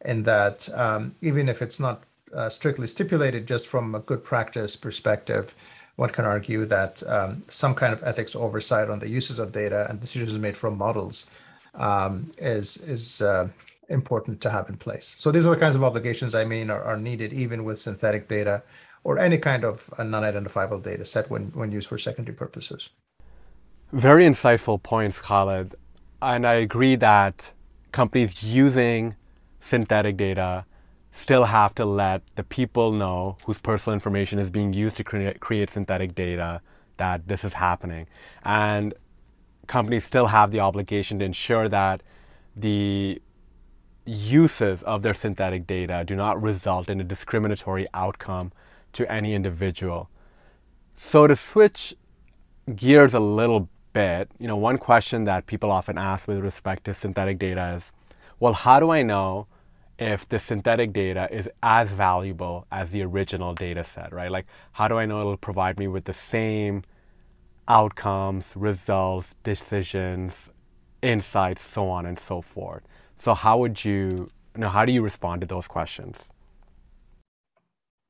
in 0.06 0.24
that 0.24 0.68
um, 0.74 1.16
even 1.22 1.50
if 1.50 1.62
it's 1.62 1.80
not 1.80 2.04
uh, 2.34 2.50
strictly 2.50 2.88
stipulated, 2.88 3.48
just 3.48 3.68
from 3.68 3.96
a 3.96 4.00
good 4.00 4.24
practice 4.24 4.76
perspective 4.76 5.56
one 6.00 6.10
can 6.10 6.24
argue 6.24 6.66
that 6.66 7.04
um, 7.08 7.44
some 7.50 7.76
kind 7.76 7.92
of 7.92 8.02
ethics 8.04 8.34
oversight 8.34 8.90
on 8.90 9.00
the 9.00 9.10
uses 9.10 9.38
of 9.38 9.52
data 9.52 9.86
and 9.90 10.00
decisions 10.00 10.32
made 10.40 10.56
from 10.56 10.78
models 10.78 11.26
um, 11.76 12.32
is 12.38 12.78
is 12.78 13.22
uh, 13.22 13.48
important 13.90 14.40
to 14.42 14.50
have 14.50 14.70
in 14.70 14.78
place. 14.78 15.14
So 15.18 15.32
these 15.32 15.46
are 15.46 15.50
the 15.50 15.60
kinds 15.60 15.76
of 15.76 15.84
obligations 15.84 16.34
I 16.34 16.46
mean 16.46 16.70
are, 16.70 16.82
are 16.84 16.98
needed 16.98 17.34
even 17.34 17.66
with 17.66 17.80
synthetic 17.80 18.30
data 18.30 18.64
or 19.04 19.20
any 19.20 19.38
kind 19.38 19.64
of 19.66 19.92
non-identifiable 19.98 20.80
data 20.80 21.06
set 21.06 21.30
when, 21.30 21.44
when 21.60 21.72
used 21.72 21.88
for 21.88 21.98
secondary 21.98 22.36
purposes. 22.36 22.90
Very 23.92 24.26
insightful 24.26 24.82
points, 24.82 25.18
Khaled. 25.20 25.76
And 26.22 26.46
I 26.46 26.56
agree 26.56 26.96
that 26.98 27.52
companies 27.92 28.44
using 28.44 29.16
synthetic 29.60 30.18
data 30.18 30.66
still 31.12 31.46
have 31.46 31.74
to 31.76 31.86
let 31.86 32.22
the 32.36 32.44
people 32.44 32.92
know 32.92 33.38
whose 33.46 33.60
personal 33.60 33.94
information 33.94 34.40
is 34.40 34.50
being 34.50 34.74
used 34.74 34.96
to 34.98 35.04
create, 35.04 35.40
create 35.40 35.70
synthetic 35.70 36.16
data 36.16 36.62
that 36.98 37.28
this 37.28 37.44
is 37.44 37.54
happening. 37.54 38.08
And 38.44 38.94
companies 39.68 40.04
still 40.04 40.28
have 40.28 40.52
the 40.52 40.60
obligation 40.60 41.20
to 41.20 41.26
ensure 41.26 41.68
that 41.70 42.02
the 42.56 43.22
uses 44.06 44.82
of 44.84 45.02
their 45.02 45.14
synthetic 45.14 45.68
data 45.68 46.04
do 46.06 46.16
not 46.16 46.42
result 46.42 46.90
in 46.90 47.00
a 47.00 47.04
discriminatory 47.04 47.88
outcome 47.94 48.52
to 48.94 49.10
any 49.12 49.34
individual. 49.34 50.10
So 50.96 51.28
to 51.28 51.36
switch 51.36 51.96
gears 52.76 53.14
a 53.14 53.20
little 53.20 53.70
bit, 53.94 54.30
you 54.40 54.48
know, 54.48 54.58
one 54.58 54.78
question 54.78 55.24
that 55.26 55.48
people 55.48 55.72
often 55.72 55.98
ask 55.98 56.28
with 56.28 56.40
respect 56.40 56.86
to 56.86 56.94
synthetic 56.94 57.40
data 57.40 57.76
is, 57.78 57.92
well, 58.40 58.54
how 58.54 58.80
do 58.80 58.92
I 58.92 59.04
know 59.04 59.48
if 59.98 60.28
the 60.30 60.40
synthetic 60.40 60.94
data 60.94 61.28
is 61.30 61.50
as 61.62 61.92
valuable 61.92 62.66
as 62.72 62.92
the 62.92 63.04
original 63.04 63.54
data 63.54 63.84
set, 63.84 64.14
right? 64.14 64.32
Like, 64.32 64.46
how 64.74 64.88
do 64.88 64.98
I 64.98 65.06
know 65.06 65.20
it'll 65.20 65.38
provide 65.38 65.78
me 65.78 65.88
with 65.88 66.06
the 66.06 66.14
same 66.14 66.84
outcomes, 67.68 68.46
results, 68.56 69.36
decisions, 69.44 70.50
insights, 71.02 71.62
so 71.62 71.90
on 71.90 72.06
and 72.06 72.18
so 72.18 72.42
forth? 72.42 72.84
So, 73.18 73.34
how 73.34 73.58
would 73.58 73.84
you, 73.84 74.30
you 74.56 74.62
know, 74.62 74.70
how 74.70 74.86
do 74.86 74.94
you 74.94 75.02
respond 75.02 75.42
to 75.42 75.48
those 75.48 75.68
questions? 75.68 76.18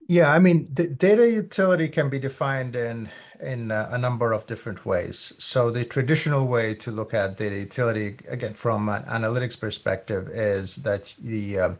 Yeah, 0.09 0.31
I 0.31 0.39
mean, 0.39 0.67
the 0.73 0.87
data 0.87 1.29
utility 1.29 1.87
can 1.87 2.09
be 2.09 2.17
defined 2.17 2.75
in 2.75 3.09
in 3.41 3.71
a, 3.71 3.89
a 3.91 3.97
number 3.99 4.33
of 4.33 4.47
different 4.47 4.83
ways. 4.83 5.33
So 5.37 5.69
the 5.69 5.85
traditional 5.85 6.47
way 6.47 6.73
to 6.75 6.91
look 6.91 7.13
at 7.13 7.37
data 7.37 7.55
utility, 7.55 8.17
again, 8.27 8.55
from 8.55 8.89
an 8.89 9.03
analytics 9.03 9.57
perspective, 9.59 10.27
is 10.29 10.77
that 10.77 11.13
the 11.19 11.59
uh, 11.59 11.73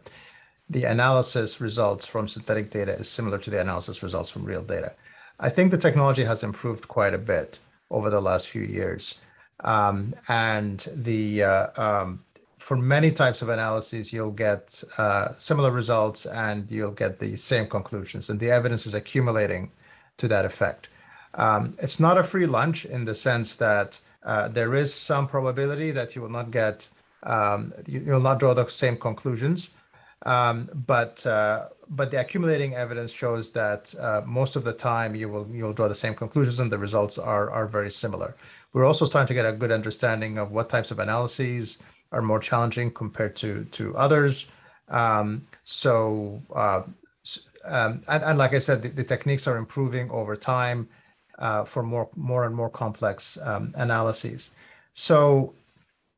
the 0.70 0.84
analysis 0.84 1.60
results 1.60 2.06
from 2.06 2.28
synthetic 2.28 2.70
data 2.70 2.96
is 3.00 3.08
similar 3.08 3.38
to 3.38 3.50
the 3.50 3.60
analysis 3.60 4.00
results 4.00 4.30
from 4.30 4.44
real 4.44 4.62
data. 4.62 4.94
I 5.40 5.50
think 5.50 5.72
the 5.72 5.78
technology 5.78 6.22
has 6.22 6.44
improved 6.44 6.86
quite 6.86 7.14
a 7.14 7.18
bit 7.18 7.58
over 7.90 8.10
the 8.10 8.22
last 8.22 8.46
few 8.48 8.62
years, 8.62 9.16
um, 9.64 10.14
and 10.28 10.86
the 10.94 11.42
uh, 11.42 11.66
um, 11.76 12.24
for 12.60 12.76
many 12.76 13.10
types 13.10 13.40
of 13.40 13.48
analyses, 13.48 14.12
you'll 14.12 14.30
get 14.30 14.84
uh, 14.98 15.28
similar 15.38 15.70
results 15.70 16.26
and 16.26 16.70
you'll 16.70 16.92
get 16.92 17.18
the 17.18 17.34
same 17.36 17.66
conclusions, 17.66 18.28
and 18.28 18.38
the 18.38 18.50
evidence 18.50 18.86
is 18.86 18.94
accumulating 18.94 19.72
to 20.18 20.28
that 20.28 20.44
effect. 20.44 20.88
Um, 21.34 21.74
it's 21.78 21.98
not 21.98 22.18
a 22.18 22.22
free 22.22 22.46
lunch 22.46 22.84
in 22.84 23.04
the 23.04 23.14
sense 23.14 23.56
that 23.56 23.98
uh, 24.24 24.48
there 24.48 24.74
is 24.74 24.92
some 24.92 25.26
probability 25.26 25.90
that 25.92 26.14
you 26.14 26.20
will 26.20 26.28
not 26.28 26.50
get, 26.50 26.86
um, 27.22 27.72
you, 27.86 28.02
will 28.04 28.20
not 28.20 28.38
draw 28.38 28.52
the 28.52 28.68
same 28.68 28.96
conclusions, 28.96 29.70
um, 30.26 30.68
but 30.86 31.24
uh, 31.26 31.68
but 31.88 32.10
the 32.10 32.20
accumulating 32.20 32.74
evidence 32.74 33.10
shows 33.10 33.52
that 33.52 33.94
uh, 33.98 34.20
most 34.26 34.54
of 34.54 34.64
the 34.64 34.72
time 34.72 35.14
you 35.14 35.30
will 35.30 35.48
you'll 35.50 35.72
draw 35.72 35.88
the 35.88 35.94
same 35.94 36.14
conclusions 36.14 36.60
and 36.60 36.70
the 36.70 36.78
results 36.78 37.16
are 37.16 37.50
are 37.50 37.66
very 37.66 37.90
similar. 37.90 38.36
We're 38.74 38.84
also 38.84 39.06
starting 39.06 39.28
to 39.28 39.34
get 39.34 39.46
a 39.46 39.52
good 39.52 39.72
understanding 39.72 40.36
of 40.36 40.52
what 40.52 40.68
types 40.68 40.90
of 40.90 40.98
analyses 40.98 41.78
are 42.12 42.22
more 42.22 42.40
challenging 42.40 42.90
compared 42.90 43.36
to 43.36 43.64
to 43.66 43.96
others. 43.96 44.50
Um, 44.88 45.46
so, 45.64 46.42
uh, 46.54 46.82
um, 47.64 48.02
and, 48.08 48.24
and, 48.24 48.38
like 48.38 48.54
I 48.54 48.58
said, 48.58 48.82
the, 48.82 48.88
the, 48.88 49.04
techniques 49.04 49.46
are 49.46 49.56
improving 49.56 50.10
over 50.10 50.34
time 50.34 50.88
uh, 51.38 51.64
for 51.64 51.82
more 51.82 52.08
more 52.16 52.44
and 52.44 52.54
more 52.54 52.70
complex 52.70 53.38
um, 53.42 53.72
analyses. 53.76 54.50
So, 54.92 55.54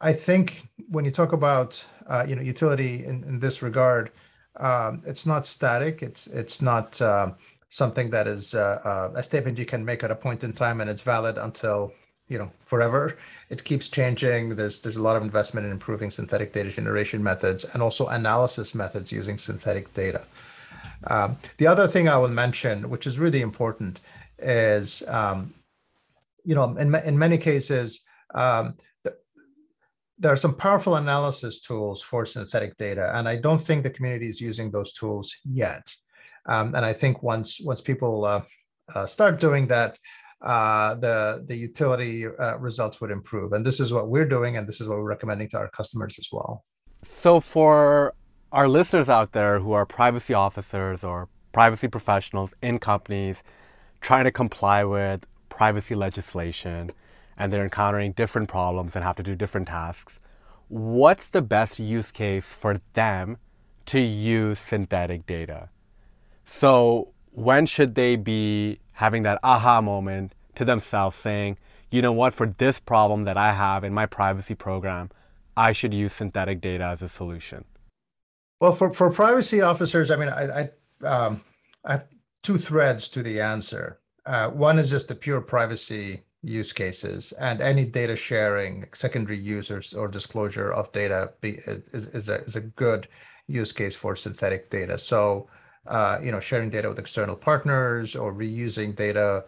I 0.01 0.13
think 0.13 0.69
when 0.89 1.05
you 1.05 1.11
talk 1.11 1.33
about 1.33 1.85
uh, 2.09 2.25
you 2.27 2.37
know 2.37 2.43
utility 2.43 3.05
in, 3.05 3.25
in 3.25 3.41
this 3.41 3.61
regard, 3.61 4.13
um, 4.57 5.03
it's 5.05 5.27
not 5.27 5.45
static. 5.45 6.03
It's 6.03 6.27
it's 6.29 6.63
not 6.63 7.01
uh, 7.03 7.33
something 7.73 8.11
that 8.11 8.29
is 8.29 8.55
uh, 8.55 8.81
uh, 8.85 9.19
a 9.19 9.23
statement 9.23 9.57
you 9.57 9.65
can 9.65 9.83
make 9.83 10.05
at 10.05 10.11
a 10.11 10.15
point 10.15 10.45
in 10.45 10.53
time 10.53 10.83
and 10.83 10.91
it's 10.91 11.01
valid 11.01 11.39
until 11.39 11.91
you 12.33 12.39
know 12.39 12.51
forever. 12.65 13.19
It 13.51 13.63
keeps 13.65 13.89
changing. 13.89 14.57
There's 14.57 14.81
there's 14.81 14.97
a 14.97 15.03
lot 15.03 15.17
of 15.17 15.23
investment 15.23 15.67
in 15.67 15.73
improving 15.73 16.11
synthetic 16.11 16.53
data 16.53 16.71
generation 16.71 17.23
methods 17.23 17.65
and 17.65 17.83
also 17.83 18.07
analysis 18.09 18.75
methods 18.75 19.13
using 19.13 19.37
synthetic 19.39 19.93
data. 19.95 20.23
Um, 21.05 21.37
the 21.59 21.67
other 21.67 21.89
thing 21.89 22.09
i 22.09 22.17
will 22.17 22.29
mention 22.29 22.89
which 22.89 23.07
is 23.07 23.19
really 23.19 23.41
important 23.41 24.01
is 24.39 25.03
um, 25.09 25.53
you 26.45 26.55
know 26.55 26.77
in, 26.77 26.95
in 26.95 27.19
many 27.19 27.39
cases 27.39 28.03
um, 28.35 28.75
there 30.19 30.33
are 30.33 30.37
some 30.37 30.55
powerful 30.55 30.97
analysis 30.97 31.61
tools 31.61 32.03
for 32.03 32.25
synthetic 32.25 32.77
data 32.77 33.13
and 33.17 33.29
i 33.29 33.37
don't 33.37 33.61
think 33.61 33.83
the 33.83 33.91
community 33.91 34.29
is 34.29 34.41
using 34.41 34.71
those 34.71 34.93
tools 34.93 35.35
yet. 35.45 35.93
Um, 36.47 36.75
and 36.75 36.85
i 36.85 36.93
think 36.93 37.23
once 37.23 37.61
once 37.61 37.81
people 37.81 38.25
uh, 38.25 38.43
uh, 38.95 39.07
start 39.07 39.41
doing 39.41 39.67
that 39.69 39.99
uh, 40.43 40.95
the 40.97 41.45
the 41.47 41.57
utility 41.57 42.27
uh, 42.27 42.59
results 42.59 43.01
would 43.01 43.11
improve. 43.11 43.53
And 43.53 43.65
this 43.65 43.81
is 43.81 43.93
what 43.93 44.09
we're 44.09 44.29
doing, 44.29 44.57
and 44.57 44.69
this 44.69 44.81
is 44.81 44.89
what 44.89 44.99
we're 44.99 45.09
recommending 45.09 45.49
to 45.51 45.59
our 45.59 45.71
customers 45.71 46.19
as 46.19 46.29
well. 46.33 46.65
So 47.05 47.41
for 47.41 48.15
our 48.53 48.69
listeners 48.69 49.09
out 49.09 49.33
there 49.33 49.61
who 49.61 49.73
are 49.73 49.87
privacy 49.87 50.35
officers 50.35 51.03
or 51.03 51.29
privacy 51.53 51.89
professionals 51.89 52.55
in 52.63 52.79
companies 52.79 53.43
trying 54.01 54.25
to 54.25 54.31
comply 54.33 54.85
with 54.85 55.25
privacy 55.49 55.95
legislation 55.95 56.91
and 57.37 57.53
they're 57.53 57.65
encountering 57.65 58.13
different 58.13 58.49
problems 58.49 58.95
and 58.95 59.05
have 59.05 59.17
to 59.17 59.23
do 59.23 59.35
different 59.35 59.69
tasks, 59.69 60.19
what's 60.69 61.29
the 61.29 61.43
best 61.43 61.79
use 61.79 62.11
case 62.11 62.47
for 62.47 62.81
them 62.95 63.37
to 63.87 64.01
use 64.01 64.59
synthetic 64.59 65.27
data? 65.27 65.69
So 66.45 67.13
when 67.31 67.67
should 67.67 67.95
they 67.95 68.17
be 68.17 68.81
having 69.03 69.25
that 69.25 69.41
aha 69.43 69.81
moment 69.81 70.33
to 70.55 70.65
themselves 70.65 71.17
saying, 71.17 71.59
you 71.91 72.01
know 72.01 72.13
what, 72.13 72.33
for 72.33 72.47
this 72.47 72.79
problem 72.79 73.25
that 73.25 73.37
I 73.37 73.53
have 73.53 73.83
in 73.83 73.93
my 73.93 74.07
privacy 74.07 74.55
program, 74.55 75.11
I 75.57 75.73
should 75.73 75.93
use 75.93 76.13
synthetic 76.13 76.61
data 76.61 76.85
as 76.85 77.03
a 77.03 77.09
solution? 77.09 77.65
Well, 78.61 78.73
for, 78.73 78.93
for 78.93 79.11
privacy 79.11 79.61
officers, 79.61 80.13
I 80.13 80.17
mean, 80.17 80.29
I, 80.29 80.45
I, 80.61 81.05
um, 81.05 81.41
I 81.85 81.93
have 81.95 82.07
two 82.45 82.59
threads 82.59 83.09
to 83.09 83.25
the 83.25 83.41
answer. 83.41 83.99
Uh, 84.25 84.51
one 84.51 84.79
is 84.79 84.89
just 84.89 85.09
the 85.09 85.17
pure 85.17 85.41
privacy 85.41 86.23
use 86.45 86.73
cases 86.73 87.33
and 87.41 87.61
any 87.61 87.85
data 87.85 88.15
sharing, 88.15 88.87
secondary 88.95 89.39
users 89.39 89.95
or 89.95 90.07
disclosure 90.07 90.73
of 90.73 90.93
data 90.93 91.33
be, 91.41 91.59
is, 91.67 92.07
is, 92.19 92.29
a, 92.29 92.45
is 92.45 92.55
a 92.55 92.61
good 92.61 93.09
use 93.49 93.73
case 93.73 93.97
for 93.97 94.15
synthetic 94.15 94.71
data. 94.71 94.97
So 94.97 95.49
uh, 95.87 96.19
you 96.23 96.31
know, 96.31 96.41
sharing 96.41 96.71
data 96.71 96.89
with 96.89 96.99
external 96.99 97.37
partners 97.37 98.15
or 98.17 98.33
reusing 98.33 98.95
data 98.95 99.45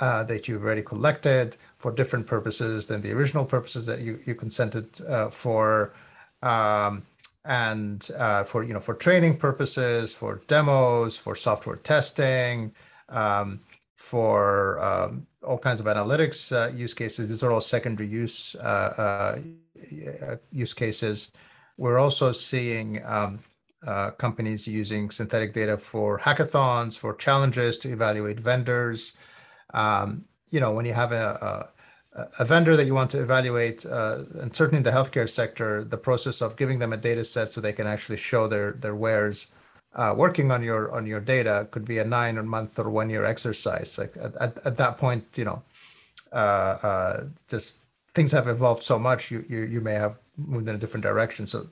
uh, 0.00 0.22
that 0.24 0.46
you've 0.46 0.64
already 0.64 0.82
collected 0.82 1.56
for 1.78 1.90
different 1.92 2.26
purposes 2.26 2.86
than 2.86 3.00
the 3.02 3.12
original 3.12 3.44
purposes 3.44 3.86
that 3.86 4.00
you, 4.00 4.20
you 4.26 4.34
consented 4.34 4.88
uh, 5.08 5.28
for. 5.30 5.94
Um, 6.42 7.02
and 7.44 8.10
uh, 8.18 8.44
for 8.44 8.62
you 8.62 8.74
know 8.74 8.80
for 8.80 8.94
training 8.94 9.36
purposes, 9.36 10.12
for 10.12 10.42
demos, 10.48 11.16
for 11.16 11.34
software 11.34 11.76
testing, 11.76 12.72
um, 13.08 13.60
for 13.96 14.78
um, 14.80 15.26
all 15.42 15.58
kinds 15.58 15.80
of 15.80 15.86
analytics 15.86 16.52
uh, 16.52 16.72
use 16.74 16.92
cases. 16.92 17.28
These 17.28 17.42
are 17.42 17.50
all 17.50 17.60
secondary 17.60 18.08
use 18.08 18.54
uh, 18.56 19.38
uh, 20.22 20.36
use 20.52 20.74
cases. 20.74 21.30
We're 21.78 21.98
also 21.98 22.32
seeing 22.32 23.02
um, 23.04 23.40
uh, 23.86 24.10
companies 24.12 24.66
using 24.66 25.10
synthetic 25.10 25.54
data 25.54 25.78
for 25.78 26.18
hackathons, 26.18 26.98
for 26.98 27.14
challenges 27.14 27.78
to 27.78 27.92
evaluate 27.92 28.40
vendors. 28.40 29.14
Um, 29.74 30.22
you 30.50 30.60
know, 30.60 30.72
when 30.72 30.86
you 30.86 30.94
have 30.94 31.12
a, 31.12 31.68
a, 32.14 32.26
a, 32.40 32.44
vendor 32.44 32.76
that 32.76 32.86
you 32.86 32.94
want 32.94 33.10
to 33.10 33.20
evaluate, 33.20 33.84
uh, 33.86 34.24
and 34.40 34.54
certainly 34.54 34.78
in 34.78 34.82
the 34.82 34.90
healthcare 34.90 35.28
sector, 35.28 35.84
the 35.84 35.98
process 35.98 36.40
of 36.40 36.56
giving 36.56 36.78
them 36.78 36.92
a 36.92 36.96
data 36.96 37.24
set 37.24 37.52
so 37.52 37.60
they 37.60 37.72
can 37.72 37.86
actually 37.86 38.16
show 38.16 38.48
their 38.48 38.72
their 38.72 38.94
wares 38.94 39.48
uh, 39.94 40.14
working 40.16 40.50
on 40.50 40.62
your 40.62 40.92
on 40.92 41.06
your 41.06 41.20
data 41.20 41.66
could 41.70 41.84
be 41.84 41.98
a 41.98 42.04
nine 42.04 42.38
or 42.38 42.42
month 42.42 42.78
or 42.78 42.90
one 42.90 43.10
year 43.10 43.24
exercise. 43.24 43.98
Like 43.98 44.16
at, 44.20 44.34
at, 44.36 44.66
at 44.66 44.76
that 44.76 44.96
point, 44.96 45.24
you 45.34 45.44
know, 45.44 45.62
uh, 46.32 46.78
uh, 46.82 47.24
just 47.48 47.78
things 48.14 48.32
have 48.32 48.48
evolved 48.48 48.82
so 48.82 48.98
much, 48.98 49.30
you 49.30 49.44
you 49.48 49.60
you 49.62 49.80
may 49.80 49.94
have 49.94 50.16
moved 50.36 50.68
in 50.68 50.74
a 50.74 50.78
different 50.78 51.02
direction. 51.02 51.46
So 51.46 51.66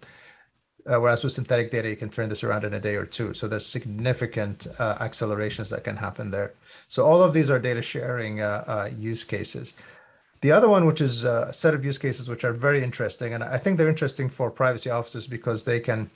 uh, 0.86 1.00
whereas 1.00 1.24
with 1.24 1.32
synthetic 1.32 1.70
data, 1.70 1.88
you 1.88 1.96
can 1.96 2.10
turn 2.10 2.28
this 2.28 2.44
around 2.44 2.64
in 2.64 2.74
a 2.74 2.80
day 2.80 2.94
or 2.94 3.06
two. 3.06 3.34
So 3.34 3.48
there's 3.48 3.66
significant 3.66 4.66
uh, 4.78 4.96
accelerations 5.00 5.68
that 5.70 5.84
can 5.84 5.96
happen 5.96 6.30
there. 6.30 6.54
So 6.88 7.04
all 7.04 7.22
of 7.22 7.32
these 7.32 7.50
are 7.50 7.58
data 7.58 7.82
sharing 7.82 8.40
uh, 8.40 8.64
uh 8.66 8.90
use 8.96 9.24
cases. 9.24 9.74
The 10.42 10.52
other 10.52 10.68
one, 10.68 10.86
which 10.86 11.00
is 11.00 11.24
uh, 11.24 11.46
a 11.48 11.52
set 11.52 11.74
of 11.74 11.84
use 11.84 11.98
cases 11.98 12.28
which 12.28 12.44
are 12.44 12.52
very 12.52 12.82
interesting, 12.82 13.34
and 13.34 13.42
I 13.42 13.58
think 13.58 13.78
they're 13.78 13.88
interesting 13.88 14.28
for 14.28 14.50
privacy 14.50 14.90
officers 14.90 15.26
because 15.26 15.64
they 15.64 15.80
can 15.80 16.10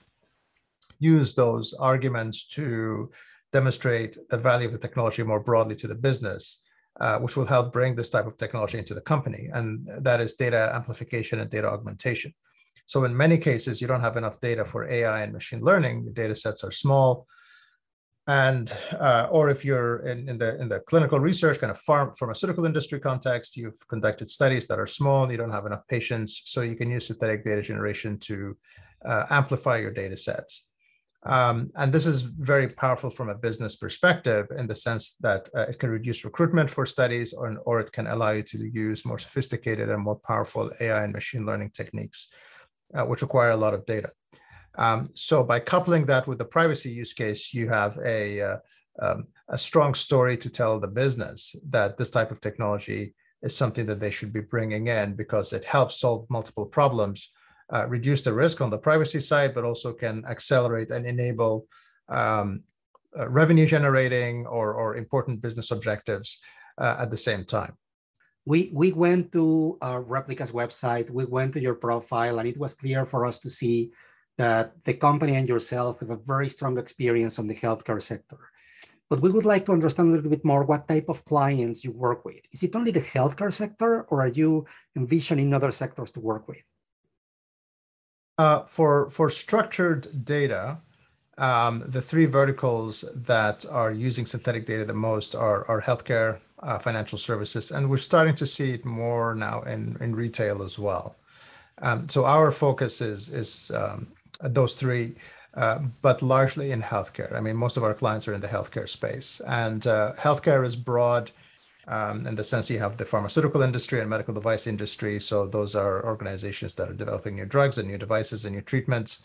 use 0.99 1.35
those 1.35 1.73
arguments 1.75 2.47
to 2.49 3.11
demonstrate 3.53 4.17
the 4.29 4.37
value 4.37 4.67
of 4.67 4.73
the 4.73 4.79
technology 4.79 5.23
more 5.23 5.41
broadly 5.41 5.75
to 5.77 5.89
the 5.89 5.95
business, 5.95 6.63
uh, 7.01 7.19
which 7.19 7.37
will 7.37 7.47
help 7.47 7.73
bring 7.73 7.95
this 7.95 8.11
type 8.11 8.27
of 8.27 8.37
technology 8.37 8.79
into 8.79 8.95
the 8.95 9.01
company. 9.01 9.49
And 9.53 9.89
that 9.99 10.21
is 10.21 10.35
data 10.35 10.71
amplification 10.75 11.41
and 11.41 11.51
data 11.51 11.69
augmentation. 11.69 12.33
So 12.91 13.05
in 13.05 13.17
many 13.17 13.39
cases, 13.39 13.81
you 13.81 13.87
don't 13.87 14.01
have 14.01 14.17
enough 14.17 14.41
data 14.41 14.65
for 14.65 14.91
AI 14.91 15.23
and 15.23 15.33
machine 15.33 15.61
learning. 15.61 16.03
Your 16.03 16.13
data 16.13 16.35
sets 16.35 16.65
are 16.65 16.73
small. 16.73 17.29
And 18.27 18.67
uh, 18.99 19.29
or 19.31 19.49
if 19.49 19.65
you're 19.65 19.99
in, 20.11 20.29
in, 20.29 20.39
the 20.39 20.61
in 20.61 20.69
the 20.69 20.81
clinical 20.81 21.21
research 21.21 21.61
kind 21.61 21.71
of 21.71 21.79
farm, 21.79 22.13
pharmaceutical 22.19 22.67
industry 22.67 22.99
context, 22.99 23.57
you've 23.57 23.79
conducted 23.87 24.29
studies 24.29 24.67
that 24.67 24.81
are 24.81 24.89
small, 24.89 25.31
you 25.31 25.39
don't 25.39 25.53
have 25.53 25.67
enough 25.67 25.87
patients, 25.87 26.43
so 26.47 26.63
you 26.63 26.75
can 26.75 26.91
use 26.91 27.07
synthetic 27.07 27.45
data 27.45 27.63
generation 27.63 28.19
to 28.29 28.57
uh, 29.05 29.23
amplify 29.31 29.77
your 29.79 29.93
data 29.93 30.17
sets. 30.17 30.67
Um, 31.23 31.71
and 31.77 31.93
this 31.93 32.07
is 32.07 32.23
very 32.23 32.67
powerful 32.67 33.11
from 33.11 33.29
a 33.29 33.37
business 33.37 33.77
perspective 33.77 34.49
in 34.59 34.67
the 34.67 34.75
sense 34.75 35.15
that 35.21 35.49
uh, 35.55 35.67
it 35.71 35.79
can 35.79 35.91
reduce 35.91 36.25
recruitment 36.25 36.69
for 36.69 36.85
studies 36.87 37.35
or, 37.35 37.57
or 37.67 37.79
it 37.79 37.93
can 37.93 38.09
allow 38.09 38.31
you 38.31 38.43
to 38.43 38.59
use 38.73 39.05
more 39.05 39.21
sophisticated 39.21 39.91
and 39.91 40.03
more 40.03 40.19
powerful 40.27 40.73
AI 40.81 41.05
and 41.05 41.13
machine 41.13 41.47
learning 41.47 41.71
techniques, 41.71 42.31
uh, 42.95 43.05
which 43.05 43.23
require 43.23 43.51
a 43.51 43.57
lot 43.57 43.75
of 43.75 43.87
data. 43.87 44.11
Um, 44.79 45.09
so 45.15 45.43
by 45.43 45.61
coupling 45.61 46.07
that 46.07 46.27
with 46.27 46.39
the 46.39 46.45
privacy 46.45 46.91
use 46.91 47.13
case, 47.13 47.53
you 47.53 47.69
have 47.69 47.99
a, 48.05 48.41
uh, 48.41 48.57
um, 49.03 49.25
a 49.49 49.59
strong 49.59 49.95
story 49.95 50.37
to 50.39 50.49
tell 50.49 50.79
the 50.79 50.87
business 50.89 51.55
that 51.71 51.99
this 51.99 52.11
type 52.11 52.31
of 52.31 52.41
technology 52.41 53.15
is 53.43 53.57
something 53.57 53.87
that 53.87 54.01
they 54.01 54.11
should 54.11 54.33
be 54.33 54.41
bringing 54.41 54.87
in 54.89 55.15
because 55.15 55.53
it 55.53 55.65
helps 55.65 56.01
solve 56.01 56.27
multiple 56.29 56.67
problems 56.67 57.31
uh, 57.73 57.87
reduce 57.87 58.23
the 58.23 58.33
risk 58.33 58.61
on 58.61 58.71
the 58.71 58.79
privacy 58.79 59.21
side, 59.21 59.55
but 59.55 59.65
also 59.65 59.93
can 59.93 60.25
accelerate 60.27 60.91
and 60.91 61.07
enable 61.07 61.67
um, 62.09 62.63
uh, 63.19 63.29
revenue 63.29 63.67
generating 63.67 64.47
or, 64.47 64.75
or 64.75 64.97
important 64.97 65.41
business 65.41 65.71
objectives 65.71 66.41
uh, 66.79 66.97
at 66.99 67.11
the 67.11 67.17
same 67.17 67.45
time. 67.45 67.77
We, 68.51 68.69
we 68.73 68.91
went 68.91 69.31
to 69.31 69.79
uh, 69.81 70.01
Replica's 70.01 70.51
website, 70.51 71.09
we 71.09 71.25
went 71.25 71.53
to 71.53 71.61
your 71.61 71.77
profile, 71.77 72.41
and 72.41 72.49
it 72.49 72.59
was 72.59 72.75
clear 72.75 73.07
for 73.07 73.25
us 73.25 73.39
to 73.45 73.49
see 73.49 73.93
that 74.39 74.73
the 74.83 74.95
company 74.95 75.37
and 75.37 75.49
yourself 75.49 76.01
have 76.01 76.11
a 76.11 76.17
very 76.17 76.49
strong 76.49 76.77
experience 76.77 77.39
on 77.39 77.47
the 77.47 77.55
healthcare 77.55 78.03
sector. 78.03 78.39
But 79.09 79.21
we 79.21 79.31
would 79.31 79.45
like 79.45 79.67
to 79.67 79.73
understand 79.73 80.09
a 80.09 80.13
little 80.15 80.31
bit 80.31 80.45
more 80.45 80.65
what 80.65 80.89
type 80.89 81.09
of 81.09 81.25
clients 81.25 81.85
you 81.85 81.93
work 81.93 82.25
with. 82.25 82.41
Is 82.51 82.65
it 82.65 82.75
only 82.75 82.91
the 82.91 83.07
healthcare 83.15 83.53
sector, 83.53 84.03
or 84.11 84.21
are 84.21 84.35
you 84.41 84.67
envisioning 84.97 85.55
other 85.55 85.71
sectors 85.71 86.11
to 86.13 86.21
work 86.21 86.49
with? 86.49 86.65
Uh, 88.37 88.65
for 88.65 89.11
for 89.11 89.31
structured 89.31 90.25
data, 90.25 90.79
um, 91.39 91.85
the 91.87 92.03
three 92.03 92.27
verticals 92.27 93.05
that 93.15 93.65
are 93.71 93.93
using 93.93 94.27
synthetic 94.27 94.67
data 94.67 94.85
the 94.85 94.93
most 94.93 95.37
are, 95.37 95.65
are 95.69 95.81
healthcare, 95.81 96.41
uh, 96.63 96.79
financial 96.79 97.19
services, 97.19 97.71
and 97.71 97.89
we're 97.89 97.97
starting 97.97 98.35
to 98.37 98.47
see 98.47 98.73
it 98.73 98.85
more 98.85 99.35
now 99.35 99.63
in, 99.63 99.97
in 100.01 100.15
retail 100.15 100.63
as 100.63 100.79
well. 100.79 101.17
Um, 101.83 102.09
so 102.09 102.25
our 102.25 102.51
focus 102.53 103.01
is 103.01 103.29
is 103.29 103.71
um, 103.75 104.09
those 104.43 104.75
three, 104.75 105.15
uh, 105.55 105.79
but 106.03 106.23
largely 106.23 106.73
in 106.73 106.83
healthcare. 106.83 107.35
I 107.35 107.41
mean, 107.41 107.57
most 107.57 107.77
of 107.77 107.85
our 107.85 107.95
clients 107.95 108.29
are 108.29 108.35
in 108.35 108.41
the 108.41 108.49
healthcare 108.49 108.89
space, 108.89 109.41
and 109.47 109.87
uh, 109.87 110.13
healthcare 110.19 110.67
is 110.67 110.77
broad 110.77 111.31
um, 111.89 112.27
in 112.27 112.37
the 112.37 112.45
sense 112.45 112.71
you 112.71 112.79
have 112.79 112.97
the 112.97 113.05
pharmaceutical 113.05 113.63
industry 113.63 114.01
and 114.01 114.09
medical 114.09 114.35
device 114.35 114.67
industry. 114.67 115.21
So 115.21 115.47
those 115.47 115.75
are 115.75 116.05
organizations 116.05 116.75
that 116.77 116.89
are 116.89 116.95
developing 116.95 117.37
new 117.37 117.47
drugs 117.47 117.79
and 117.79 117.89
new 117.89 117.99
devices 117.99 118.45
and 118.45 118.55
new 118.55 118.63
treatments. 118.63 119.23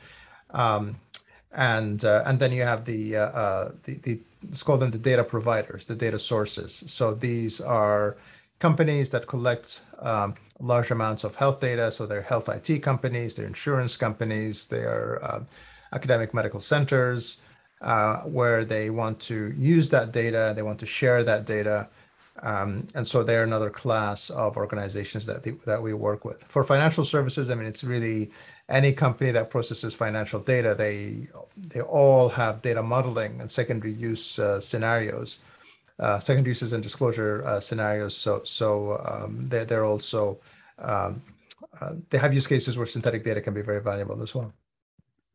Um, 0.52 0.98
and 1.56 2.04
uh, 2.04 2.24
and 2.26 2.40
then 2.40 2.52
you 2.52 2.64
have 2.64 2.86
the, 2.86 3.18
uh, 3.18 3.22
uh, 3.22 3.72
the, 3.84 3.96
the 4.04 4.20
let's 4.48 4.64
call 4.64 4.78
them 4.78 4.92
the 4.92 4.98
data 4.98 5.24
providers, 5.24 5.86
the 5.86 5.96
data 5.96 6.20
sources. 6.20 6.84
So 6.88 7.14
these 7.14 7.62
are 7.62 8.18
companies 8.60 9.10
that 9.12 9.28
collect 9.28 9.82
um, 10.00 10.36
large 10.60 10.92
amounts 10.92 11.24
of 11.24 11.36
health 11.36 11.60
data. 11.60 11.92
So 11.92 12.06
they're 12.06 12.22
health 12.22 12.50
IT 12.50 12.80
companies, 12.80 13.36
they're 13.36 13.48
insurance 13.48 13.98
companies, 13.98 14.68
they 14.68 14.84
are 14.84 15.20
uh, 15.24 15.44
academic 15.94 16.34
medical 16.34 16.60
centers 16.60 17.38
uh, 17.82 18.18
where 18.22 18.66
they 18.66 18.90
want 18.90 19.20
to 19.22 19.54
use 19.58 19.90
that 19.90 20.12
data, 20.12 20.54
they 20.56 20.62
want 20.62 20.80
to 20.80 20.86
share 20.86 21.24
that 21.24 21.46
data 21.46 21.88
um, 22.42 22.88
and 22.96 23.08
so 23.08 23.24
they're 23.24 23.44
another 23.44 23.70
class 23.70 24.30
of 24.30 24.58
organizations 24.58 25.26
that, 25.26 25.44
that 25.66 25.82
we 25.82 25.94
work 25.94 26.26
with. 26.26 26.44
For 26.44 26.64
financial 26.64 27.06
services, 27.06 27.50
I 27.50 27.56
mean, 27.56 27.66
it's 27.66 27.84
really 27.84 28.32
any 28.68 28.92
company 28.92 29.32
that 29.32 29.50
processes 29.50 29.94
financial 29.94 30.40
data, 30.40 30.76
they, 30.76 31.28
they 31.58 31.82
all 31.82 32.28
have 32.30 32.62
data 32.62 32.84
modeling 32.84 33.40
and 33.40 33.50
secondary 33.50 33.94
use 33.94 34.38
uh, 34.38 34.60
scenarios, 34.60 35.40
uh, 36.00 36.20
secondary 36.20 36.52
uses 36.52 36.74
and 36.74 36.84
disclosure 36.84 37.46
uh, 37.46 37.60
scenarios. 37.60 38.18
So, 38.18 38.42
so 38.44 39.02
um, 39.06 39.46
they're, 39.46 39.64
they're 39.64 39.86
also, 39.86 40.40
um, 40.80 41.22
uh, 41.80 41.94
they 42.10 42.18
have 42.18 42.34
use 42.34 42.48
cases 42.48 42.78
where 42.78 42.86
synthetic 42.86 43.24
data 43.24 43.40
can 43.40 43.54
be 43.54 43.62
very 43.62 43.82
valuable 43.82 44.22
as 44.22 44.36
well. 44.36 44.52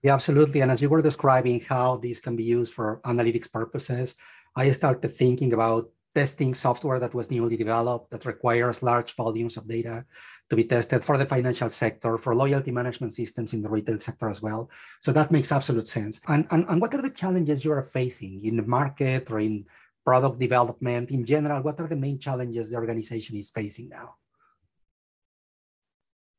Yeah, 0.03 0.15
absolutely. 0.15 0.61
And 0.61 0.71
as 0.71 0.83
you 0.83 0.89
were 0.89 1.03
describing 1.03 1.61
how 1.61 1.97
these 1.97 2.21
can 2.21 2.37
be 2.37 2.45
used 2.45 2.75
for 2.75 3.01
analytics 3.05 3.51
purposes, 3.51 4.17
I 4.57 4.71
started 4.71 5.15
thinking 5.15 5.53
about 5.53 5.91
testing 6.15 6.55
software 6.55 6.99
that 6.99 7.15
was 7.15 7.31
newly 7.31 7.57
developed 7.57 8.11
that 8.11 8.27
requires 8.27 8.83
large 8.83 9.15
volumes 9.15 9.57
of 9.57 9.69
data 9.69 10.05
to 10.49 10.57
be 10.57 10.65
tested 10.65 11.05
for 11.05 11.17
the 11.17 11.25
financial 11.25 11.69
sector, 11.69 12.19
for 12.19 12.35
loyalty 12.35 12.73
management 12.73 13.13
systems 13.13 13.53
in 13.53 13.63
the 13.63 13.69
retail 13.69 13.99
sector 13.99 14.29
as 14.29 14.43
well. 14.43 14.69
So 15.01 15.13
that 15.13 15.31
makes 15.31 15.53
absolute 15.53 15.87
sense. 15.87 16.21
And, 16.27 16.47
and, 16.51 16.67
and 16.69 16.81
what 16.81 16.95
are 16.95 17.03
the 17.03 17.11
challenges 17.11 17.65
you 17.65 17.73
are 17.73 17.83
facing 17.83 18.45
in 18.45 18.57
the 18.57 18.65
market 18.65 19.31
or 19.31 19.39
in 19.39 19.65
product 20.05 20.41
development 20.41 21.11
in 21.11 21.25
general? 21.25 21.63
What 21.63 21.81
are 21.81 21.87
the 21.87 21.97
main 21.97 22.19
challenges 22.19 22.71
the 22.71 22.77
organization 22.77 23.37
is 23.37 23.51
facing 23.51 23.91
now? 23.91 24.17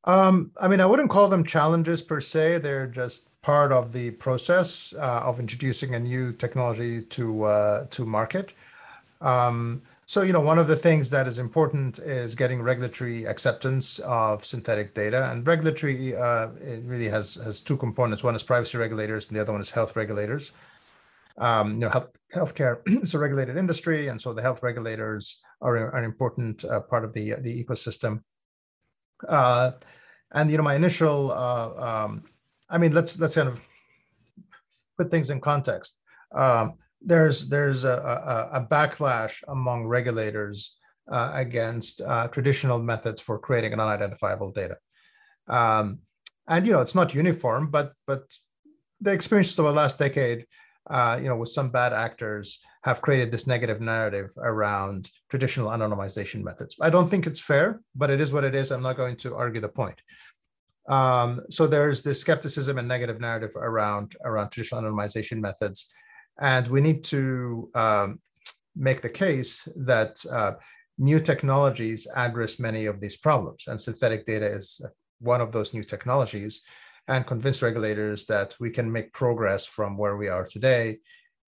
Um, 0.04 0.52
I 0.60 0.68
mean, 0.68 0.82
I 0.82 0.86
wouldn't 0.86 1.12
call 1.12 1.30
them 1.30 1.46
challenges 1.46 2.02
per 2.02 2.20
se. 2.20 2.58
They're 2.58 2.88
just 2.88 3.30
part 3.42 3.72
of 3.72 3.94
the 3.94 4.12
process 4.12 4.94
uh, 4.98 5.22
of 5.24 5.40
introducing 5.40 5.96
a 5.96 6.00
new 6.00 6.34
technology 6.34 7.04
to 7.04 7.44
uh, 7.44 7.86
to 7.92 8.06
market. 8.06 8.54
Um, 9.22 9.82
so, 10.06 10.24
you 10.24 10.34
know, 10.34 10.42
one 10.42 10.60
of 10.60 10.68
the 10.68 10.76
things 10.76 11.10
that 11.12 11.28
is 11.28 11.40
important 11.40 12.00
is 12.00 12.36
getting 12.36 12.62
regulatory 12.62 13.26
acceptance 13.26 14.00
of 14.00 14.46
synthetic 14.46 14.94
data. 14.94 15.32
And 15.32 15.48
regulatory, 15.48 16.16
uh, 16.16 16.50
it 16.60 16.84
really 16.86 17.08
has 17.08 17.36
has 17.36 17.62
two 17.62 17.78
components. 17.78 18.24
One 18.24 18.36
is 18.36 18.44
privacy 18.44 18.78
regulators, 18.78 19.30
and 19.30 19.38
the 19.38 19.42
other 19.42 19.54
one 19.54 19.62
is 19.62 19.70
health 19.70 19.96
regulators. 19.96 20.52
Um, 21.38 21.76
you 21.76 21.80
know, 21.80 21.90
health 21.90 22.10
healthcare 22.36 22.82
is 23.04 23.14
a 23.14 23.20
regulated 23.20 23.56
industry, 23.56 24.10
and 24.10 24.22
so 24.22 24.34
the 24.34 24.42
health 24.42 24.64
regulators 24.64 25.40
are 25.62 25.96
an 25.96 26.04
important 26.04 26.66
uh, 26.66 26.82
part 26.82 27.06
of 27.06 27.14
the 27.14 27.36
the 27.36 27.64
ecosystem. 27.64 28.22
Uh, 29.28 29.72
and 30.34 30.52
you 30.52 30.58
know, 30.58 30.64
my 30.64 30.76
initial, 30.76 31.32
uh, 31.32 31.70
um, 31.78 32.24
I 32.70 32.78
mean, 32.78 32.94
let's 32.94 33.18
let's 33.18 33.36
kind 33.36 33.48
of 33.48 33.62
put 34.98 35.10
things 35.10 35.30
in 35.30 35.40
context. 35.40 36.00
Um, 36.34 36.74
there's 37.02 37.50
there's 37.50 37.84
a, 37.84 38.50
a, 38.54 38.60
a 38.60 38.68
backlash 38.68 39.44
among 39.48 39.88
regulators 39.88 40.76
uh, 41.12 41.32
against 41.34 42.02
uh, 42.02 42.28
traditional 42.28 42.82
methods 42.82 43.22
for 43.22 43.40
creating 43.40 43.74
an 43.74 43.80
unidentifiable 43.80 44.52
data. 44.52 44.78
Um, 45.48 46.00
and 46.48 46.66
you 46.66 46.74
know 46.74 46.82
it's 46.82 46.96
not 46.96 47.14
uniform, 47.14 47.70
but 47.72 47.94
but 48.08 48.24
the 49.00 49.12
experiences 49.12 49.58
of 49.58 49.66
the 49.66 49.72
last 49.72 49.98
decade, 49.98 50.46
uh, 50.90 51.18
you 51.22 51.28
know, 51.28 51.36
with 51.36 51.50
some 51.50 51.68
bad 51.68 51.92
actors, 51.92 52.60
have 52.84 53.02
created 53.02 53.32
this 53.32 53.48
negative 53.48 53.82
narrative 53.82 54.32
around 54.38 55.10
traditional 55.30 55.70
anonymization 55.70 56.44
methods. 56.44 56.76
I 56.80 56.90
don't 56.90 57.10
think 57.10 57.26
it's 57.26 57.40
fair, 57.40 57.82
but 57.96 58.10
it 58.10 58.22
is 58.22 58.32
what 58.32 58.44
it 58.44 58.56
is. 58.56 58.72
I'm 58.72 58.84
not 58.84 58.98
going 58.98 59.18
to 59.18 59.36
argue 59.36 59.62
the 59.62 59.70
point. 59.70 60.00
Um, 60.88 61.42
so 61.50 61.68
there's 61.68 62.02
this 62.02 62.22
skepticism 62.22 62.78
and 62.78 62.88
negative 62.88 63.20
narrative 63.20 63.52
around 63.56 64.16
around 64.24 64.50
traditional 64.50 64.82
anonymization 64.82 65.40
methods 65.40 65.92
and 66.40 66.68
we 66.68 66.82
need 66.82 67.04
to 67.06 67.70
um, 67.76 68.20
make 68.76 69.02
the 69.02 69.10
case 69.10 69.68
that 69.76 70.24
uh, 70.32 70.54
new 70.98 71.20
technologies 71.20 72.08
address 72.16 72.60
many 72.60 72.86
of 72.86 73.00
these 73.00 73.18
problems. 73.18 73.64
And 73.68 73.80
synthetic 73.80 74.26
data 74.26 74.46
is 74.46 74.82
one 75.20 75.42
of 75.42 75.52
those 75.52 75.74
new 75.74 75.84
technologies 75.84 76.62
and 77.08 77.28
convince 77.28 77.62
regulators 77.62 78.26
that 78.28 78.56
we 78.60 78.70
can 78.70 78.92
make 78.92 79.14
progress 79.14 79.66
from 79.66 79.98
where 79.98 80.18
we 80.18 80.28
are 80.28 80.46
today 80.46 81.00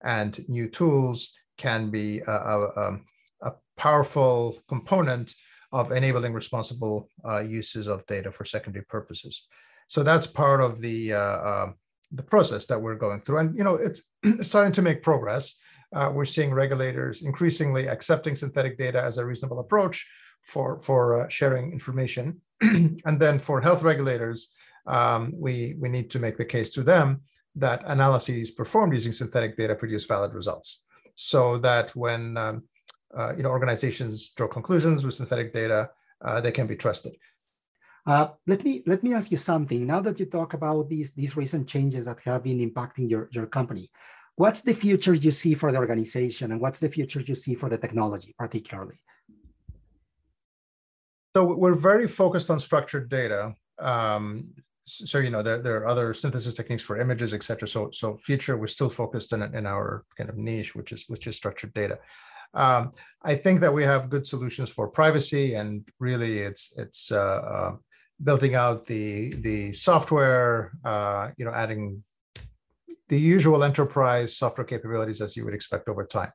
and 0.04 0.46
new 0.48 0.68
tools 0.68 1.32
can 1.56 1.90
be 1.90 2.20
a, 2.20 2.32
a, 2.32 2.86
um, 2.86 3.04
a 3.42 3.52
powerful 3.76 4.58
component 4.68 5.34
of 5.72 5.90
enabling 5.90 6.32
responsible 6.32 7.08
uh, 7.26 7.40
uses 7.40 7.88
of 7.88 8.06
data 8.06 8.30
for 8.30 8.44
secondary 8.44 8.84
purposes. 8.84 9.48
So 9.88 10.02
that's 10.02 10.26
part 10.26 10.60
of 10.60 10.80
the 10.80 11.14
uh, 11.14 11.18
uh, 11.18 11.72
the 12.12 12.22
process 12.22 12.66
that 12.66 12.80
we're 12.80 12.94
going 12.94 13.20
through. 13.20 13.38
And 13.38 13.56
you 13.56 13.64
know, 13.64 13.74
it's 13.74 14.02
starting 14.42 14.72
to 14.72 14.82
make 14.82 15.02
progress. 15.02 15.54
Uh, 15.94 16.10
we're 16.12 16.24
seeing 16.24 16.52
regulators 16.52 17.22
increasingly 17.22 17.86
accepting 17.86 18.34
synthetic 18.34 18.76
data 18.76 19.02
as 19.02 19.18
a 19.18 19.24
reasonable 19.24 19.60
approach 19.60 20.06
for 20.42 20.80
for 20.80 21.22
uh, 21.22 21.28
sharing 21.28 21.72
information. 21.72 22.40
and 22.60 23.18
then 23.18 23.38
for 23.38 23.60
health 23.60 23.82
regulators, 23.82 24.48
um, 24.86 25.32
we 25.34 25.76
we 25.78 25.88
need 25.88 26.10
to 26.10 26.18
make 26.18 26.36
the 26.36 26.44
case 26.44 26.70
to 26.70 26.82
them 26.82 27.20
that 27.56 27.82
analyses 27.86 28.50
performed 28.50 28.92
using 28.94 29.12
synthetic 29.12 29.56
data 29.56 29.74
produce 29.74 30.06
valid 30.06 30.34
results, 30.34 30.82
so 31.14 31.58
that 31.58 31.94
when 31.94 32.36
um, 32.36 32.62
uh, 33.16 33.34
you 33.36 33.42
know 33.42 33.50
organizations 33.50 34.30
draw 34.30 34.48
conclusions 34.48 35.04
with 35.04 35.14
synthetic 35.14 35.52
data, 35.52 35.90
uh, 36.24 36.40
they 36.40 36.52
can 36.52 36.66
be 36.66 36.76
trusted. 36.76 37.14
Uh, 38.06 38.28
let 38.46 38.62
me 38.64 38.82
let 38.86 39.02
me 39.02 39.14
ask 39.14 39.30
you 39.30 39.36
something. 39.36 39.86
Now 39.86 40.00
that 40.00 40.20
you 40.20 40.26
talk 40.26 40.52
about 40.52 40.88
these 40.88 41.12
these 41.12 41.36
recent 41.36 41.66
changes 41.66 42.04
that 42.04 42.20
have 42.20 42.42
been 42.42 42.58
impacting 42.58 43.08
your 43.08 43.28
your 43.32 43.46
company, 43.46 43.90
what's 44.36 44.60
the 44.60 44.74
future 44.74 45.14
you 45.14 45.30
see 45.30 45.54
for 45.54 45.72
the 45.72 45.78
organization, 45.78 46.52
and 46.52 46.60
what's 46.60 46.80
the 46.80 46.90
future 46.90 47.20
you 47.20 47.34
see 47.34 47.54
for 47.54 47.70
the 47.70 47.78
technology, 47.78 48.34
particularly? 48.38 48.98
So 51.34 51.44
we're 51.44 51.74
very 51.74 52.06
focused 52.06 52.50
on 52.50 52.58
structured 52.60 53.08
data. 53.08 53.54
Um, 53.78 54.52
so 54.84 55.18
you 55.18 55.30
know 55.30 55.42
there, 55.42 55.62
there 55.62 55.76
are 55.78 55.88
other 55.88 56.12
synthesis 56.12 56.54
techniques 56.54 56.82
for 56.82 57.00
images, 57.00 57.32
et 57.32 57.42
cetera. 57.42 57.66
So 57.66 57.88
so 57.90 58.18
future 58.18 58.58
we're 58.58 58.66
still 58.66 58.90
focused 58.90 59.32
in 59.32 59.42
in 59.42 59.64
our 59.64 60.04
kind 60.16 60.28
of 60.28 60.36
niche, 60.36 60.74
which 60.74 60.92
is 60.92 61.06
which 61.08 61.26
is 61.26 61.36
structured 61.36 61.72
data. 61.72 61.98
Um, 62.52 62.92
I 63.22 63.34
think 63.34 63.60
that 63.60 63.72
we 63.72 63.82
have 63.82 64.10
good 64.10 64.26
solutions 64.26 64.68
for 64.68 64.88
privacy, 64.88 65.54
and 65.54 65.88
really 65.98 66.40
it's 66.40 66.74
it's 66.76 67.10
uh, 67.10 67.40
uh, 67.54 67.72
building 68.22 68.54
out 68.54 68.86
the 68.86 69.34
the 69.34 69.72
software, 69.72 70.72
uh, 70.84 71.30
you 71.36 71.44
know, 71.44 71.52
adding 71.52 72.02
the 73.08 73.18
usual 73.18 73.64
enterprise 73.64 74.36
software 74.36 74.64
capabilities 74.64 75.20
as 75.20 75.36
you 75.36 75.44
would 75.44 75.54
expect 75.54 75.88
over 75.88 76.04
time. 76.04 76.32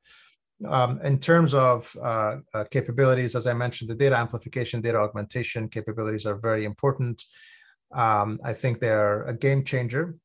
Um, 0.67 0.99
in 1.03 1.19
terms 1.19 1.53
of 1.53 1.95
uh, 2.03 2.37
uh, 2.53 2.65
capabilities, 2.69 3.35
as 3.35 3.47
I 3.47 3.53
mentioned, 3.53 3.89
the 3.89 3.95
data 3.95 4.17
amplification, 4.17 4.81
data 4.81 4.97
augmentation 4.97 5.69
capabilities 5.69 6.25
are 6.25 6.35
very 6.35 6.65
important. 6.65 7.23
Um, 7.93 8.39
I 8.43 8.53
think 8.53 8.79
they're 8.79 9.23
a 9.23 9.33
game 9.33 9.63
changer 9.63 10.15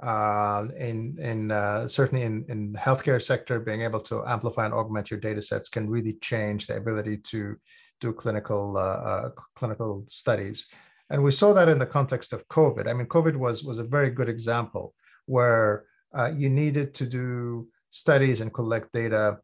uh, 0.00 0.66
in 0.78 1.16
in 1.18 1.50
uh, 1.50 1.88
certainly 1.88 2.24
in 2.24 2.44
in 2.48 2.72
healthcare 2.74 3.20
sector. 3.20 3.58
Being 3.58 3.82
able 3.82 4.00
to 4.02 4.24
amplify 4.26 4.64
and 4.64 4.74
augment 4.74 5.10
your 5.10 5.20
data 5.20 5.42
sets 5.42 5.68
can 5.68 5.90
really 5.90 6.14
change 6.20 6.66
the 6.66 6.76
ability 6.76 7.18
to 7.18 7.56
do 8.00 8.12
clinical 8.12 8.76
uh, 8.76 8.80
uh, 8.80 9.30
clinical 9.54 10.04
studies. 10.06 10.66
And 11.14 11.22
we 11.22 11.30
saw 11.30 11.52
that 11.52 11.68
in 11.68 11.78
the 11.78 11.86
context 11.86 12.32
of 12.32 12.48
COVID. 12.48 12.88
I 12.88 12.92
mean, 12.92 13.06
COVID 13.06 13.36
was, 13.36 13.62
was 13.62 13.78
a 13.78 13.84
very 13.84 14.10
good 14.10 14.28
example 14.28 14.94
where 15.26 15.84
uh, 16.12 16.32
you 16.36 16.50
needed 16.50 16.92
to 16.96 17.06
do 17.06 17.68
studies 17.90 18.40
and 18.40 18.52
collect 18.52 18.92
data, 18.92 19.38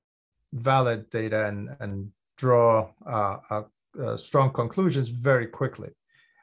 valid 0.52 1.09
data, 1.11 1.46
and, 1.46 1.68
and 1.78 2.11
draw 2.37 2.90
uh, 3.06 3.37
uh, 3.50 3.62
uh, 4.02 4.16
strong 4.16 4.52
conclusions 4.52 5.11
very 5.11 5.46
quickly. 5.46 5.90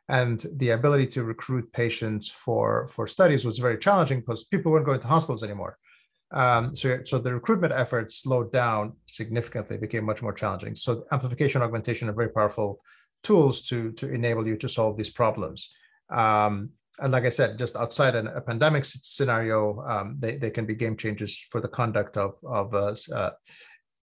And 0.07 0.45
the 0.53 0.69
ability 0.69 1.07
to 1.07 1.25
recruit 1.25 1.73
patients 1.73 2.29
for, 2.29 2.87
for 2.87 3.05
studies 3.05 3.43
was 3.43 3.57
very 3.57 3.77
challenging 3.79 4.21
because 4.21 4.45
people 4.45 4.71
weren't 4.71 4.85
going 4.85 5.01
to 5.01 5.07
hospitals 5.07 5.43
anymore. 5.43 5.77
Um, 6.31 6.73
so, 6.73 6.99
so 7.03 7.19
the 7.19 7.33
recruitment 7.33 7.73
efforts 7.73 8.15
slowed 8.15 8.53
down 8.53 8.93
significantly, 9.07 9.75
became 9.75 10.05
much 10.05 10.21
more 10.21 10.31
challenging. 10.31 10.77
So 10.77 11.03
amplification, 11.11 11.61
augmentation 11.61 12.07
are 12.07 12.13
very 12.13 12.29
powerful 12.29 12.79
tools 13.27 13.55
to 13.69 13.77
to 13.99 14.05
enable 14.19 14.45
you 14.49 14.57
to 14.57 14.69
solve 14.69 14.93
these 14.97 15.13
problems. 15.21 15.59
Um, 16.23 16.53
and 16.99 17.11
like 17.15 17.25
I 17.25 17.33
said, 17.39 17.59
just 17.59 17.75
outside 17.75 18.15
an, 18.15 18.27
a 18.27 18.41
pandemic 18.41 18.83
scenario, 18.85 19.59
um, 19.93 20.07
they, 20.23 20.37
they 20.41 20.49
can 20.49 20.65
be 20.65 20.83
game 20.83 20.97
changers 20.97 21.33
for 21.51 21.61
the 21.61 21.73
conduct 21.79 22.17
of, 22.17 22.33
of 22.59 22.73
uh, 22.73 22.95
uh, 23.19 23.31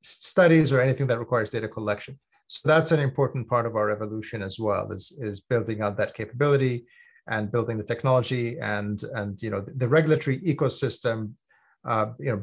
studies 0.02 0.70
or 0.72 0.80
anything 0.80 1.08
that 1.08 1.18
requires 1.18 1.50
data 1.50 1.68
collection. 1.68 2.14
So 2.46 2.60
that's 2.72 2.92
an 2.92 3.00
important 3.00 3.48
part 3.48 3.66
of 3.66 3.74
our 3.74 3.90
evolution 3.90 4.42
as 4.42 4.56
well, 4.66 4.92
is, 4.92 5.04
is 5.28 5.40
building 5.40 5.82
out 5.82 5.96
that 5.96 6.14
capability 6.14 6.76
and 7.26 7.50
building 7.50 7.78
the 7.78 7.90
technology 7.92 8.46
and, 8.60 9.02
and 9.18 9.42
you 9.42 9.50
know, 9.50 9.64
the 9.82 9.88
regulatory 9.88 10.38
ecosystem, 10.52 11.32
uh, 11.92 12.08
you 12.24 12.30
know, 12.30 12.40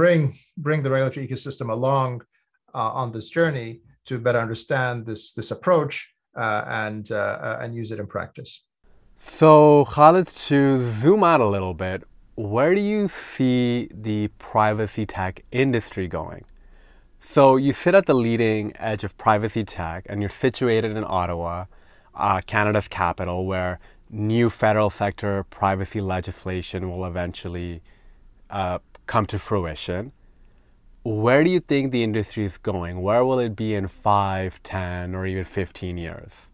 bring, 0.00 0.38
bring 0.58 0.82
the 0.82 0.90
regulatory 0.90 1.26
ecosystem 1.26 1.70
along 1.70 2.20
uh, 2.74 2.90
on 3.00 3.10
this 3.10 3.28
journey 3.30 3.80
to 4.04 4.18
better 4.18 4.40
understand 4.46 5.06
this, 5.06 5.32
this 5.32 5.50
approach 5.50 6.13
and 6.66 7.10
uh, 7.10 7.16
uh, 7.16 7.58
and 7.62 7.74
use 7.74 7.90
it 7.90 7.98
in 7.98 8.06
practice. 8.06 8.62
So 9.18 9.84
Khaled, 9.86 10.28
to 10.28 10.90
zoom 11.00 11.24
out 11.24 11.40
a 11.40 11.46
little 11.46 11.74
bit, 11.74 12.04
where 12.34 12.74
do 12.74 12.80
you 12.80 13.08
see 13.08 13.88
the 13.92 14.28
privacy 14.38 15.06
tech 15.06 15.44
industry 15.50 16.08
going? 16.08 16.44
So 17.20 17.56
you 17.56 17.72
sit 17.72 17.94
at 17.94 18.06
the 18.06 18.14
leading 18.14 18.76
edge 18.76 19.02
of 19.02 19.16
privacy 19.16 19.64
tech, 19.64 20.06
and 20.08 20.20
you're 20.20 20.30
situated 20.30 20.96
in 20.96 21.04
Ottawa, 21.04 21.66
uh, 22.14 22.40
Canada's 22.42 22.86
capital, 22.86 23.46
where 23.46 23.80
new 24.10 24.50
federal 24.50 24.90
sector 24.90 25.44
privacy 25.44 26.00
legislation 26.00 26.90
will 26.90 27.06
eventually 27.06 27.80
uh, 28.50 28.78
come 29.06 29.26
to 29.26 29.38
fruition 29.38 30.12
where 31.04 31.44
do 31.44 31.50
you 31.50 31.60
think 31.60 31.92
the 31.92 32.02
industry 32.02 32.44
is 32.44 32.56
going? 32.56 33.02
Where 33.02 33.24
will 33.24 33.38
it 33.38 33.54
be 33.54 33.74
in 33.74 33.88
five, 33.88 34.62
ten, 34.62 35.14
or 35.14 35.26
even 35.26 35.44
15 35.44 35.98
years? 35.98 36.46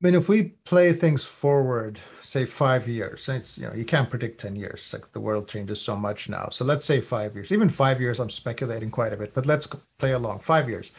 I 0.00 0.06
mean, 0.06 0.14
if 0.14 0.28
we 0.28 0.54
play 0.64 0.92
things 0.92 1.24
forward, 1.24 1.98
say 2.22 2.46
five 2.46 2.86
years, 2.86 3.28
you 3.58 3.66
know, 3.66 3.74
you 3.74 3.84
can't 3.84 4.08
predict 4.08 4.40
10 4.40 4.54
years. 4.54 4.92
Like 4.92 5.12
the 5.12 5.20
world 5.20 5.48
changes 5.48 5.80
so 5.80 5.96
much 5.96 6.28
now. 6.28 6.48
So 6.50 6.64
let's 6.64 6.86
say 6.86 7.00
five 7.00 7.34
years, 7.34 7.50
even 7.52 7.68
five 7.68 8.00
years, 8.00 8.20
I'm 8.20 8.30
speculating 8.30 8.90
quite 8.90 9.12
a 9.12 9.16
bit, 9.16 9.34
but 9.34 9.44
let's 9.44 9.66
play 9.98 10.12
along 10.12 10.38
five 10.38 10.68
years. 10.68 10.92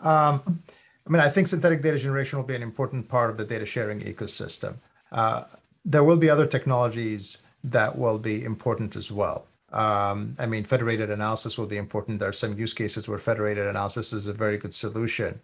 Um, 0.00 0.60
I 1.06 1.10
mean, 1.10 1.20
I 1.20 1.30
think 1.30 1.48
synthetic 1.48 1.82
data 1.82 1.98
generation 1.98 2.38
will 2.38 2.46
be 2.46 2.54
an 2.54 2.62
important 2.62 3.08
part 3.08 3.30
of 3.30 3.38
the 3.38 3.44
data 3.44 3.66
sharing 3.66 4.00
ecosystem. 4.00 4.76
Uh, 5.10 5.44
there 5.84 6.04
will 6.04 6.18
be 6.18 6.30
other 6.30 6.46
technologies 6.46 7.38
that 7.64 7.96
will 7.96 8.18
be 8.18 8.44
important 8.44 8.94
as 8.94 9.10
well. 9.10 9.46
Um, 9.74 10.36
I 10.38 10.46
mean, 10.46 10.62
federated 10.64 11.10
analysis 11.10 11.58
will 11.58 11.66
be 11.66 11.78
important. 11.78 12.20
There 12.20 12.28
are 12.28 12.32
some 12.32 12.56
use 12.56 12.72
cases 12.72 13.08
where 13.08 13.18
federated 13.18 13.66
analysis 13.66 14.12
is 14.12 14.28
a 14.28 14.32
very 14.32 14.56
good 14.56 14.74
solution 14.74 15.40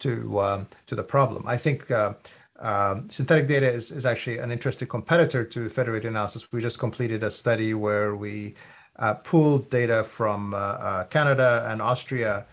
to 0.00 0.40
um, 0.40 0.68
to 0.86 0.94
the 0.94 1.02
problem. 1.02 1.44
I 1.46 1.56
think 1.56 1.90
uh, 1.90 2.12
um, 2.58 3.08
synthetic 3.08 3.46
data 3.48 3.66
is, 3.66 3.90
is 3.90 4.04
actually 4.04 4.38
an 4.38 4.52
interesting 4.52 4.86
competitor 4.86 5.44
to 5.44 5.68
federated 5.70 6.10
analysis. 6.10 6.46
We 6.52 6.60
just 6.60 6.78
completed 6.78 7.24
a 7.24 7.30
study 7.30 7.72
where 7.72 8.16
we 8.16 8.54
uh, 8.98 9.14
pooled 9.14 9.70
data 9.70 10.04
from 10.04 10.52
uh, 10.52 10.58
uh 10.58 11.04
Canada 11.04 11.66
and 11.70 11.80
Austria, 11.80 12.44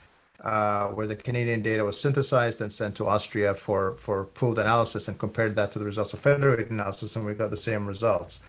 uh, 0.46 0.88
where 0.88 1.08
the 1.08 1.16
Canadian 1.16 1.62
data 1.62 1.84
was 1.84 2.00
synthesized 2.00 2.62
and 2.62 2.72
sent 2.72 2.96
to 2.96 3.08
Austria 3.08 3.54
for, 3.54 3.98
for 3.98 4.26
pooled 4.28 4.60
analysis 4.60 5.10
and 5.10 5.20
compared 5.20 5.58
that 5.58 5.74
to 5.74 5.80
the 5.80 5.84
results 5.84 6.14
of 6.14 6.22
federated 6.22 6.72
analysis, 6.72 7.18
and 7.18 7.26
we 7.26 7.34
got 7.34 7.50
the 7.50 7.58
same 7.58 7.86
results. 7.86 8.40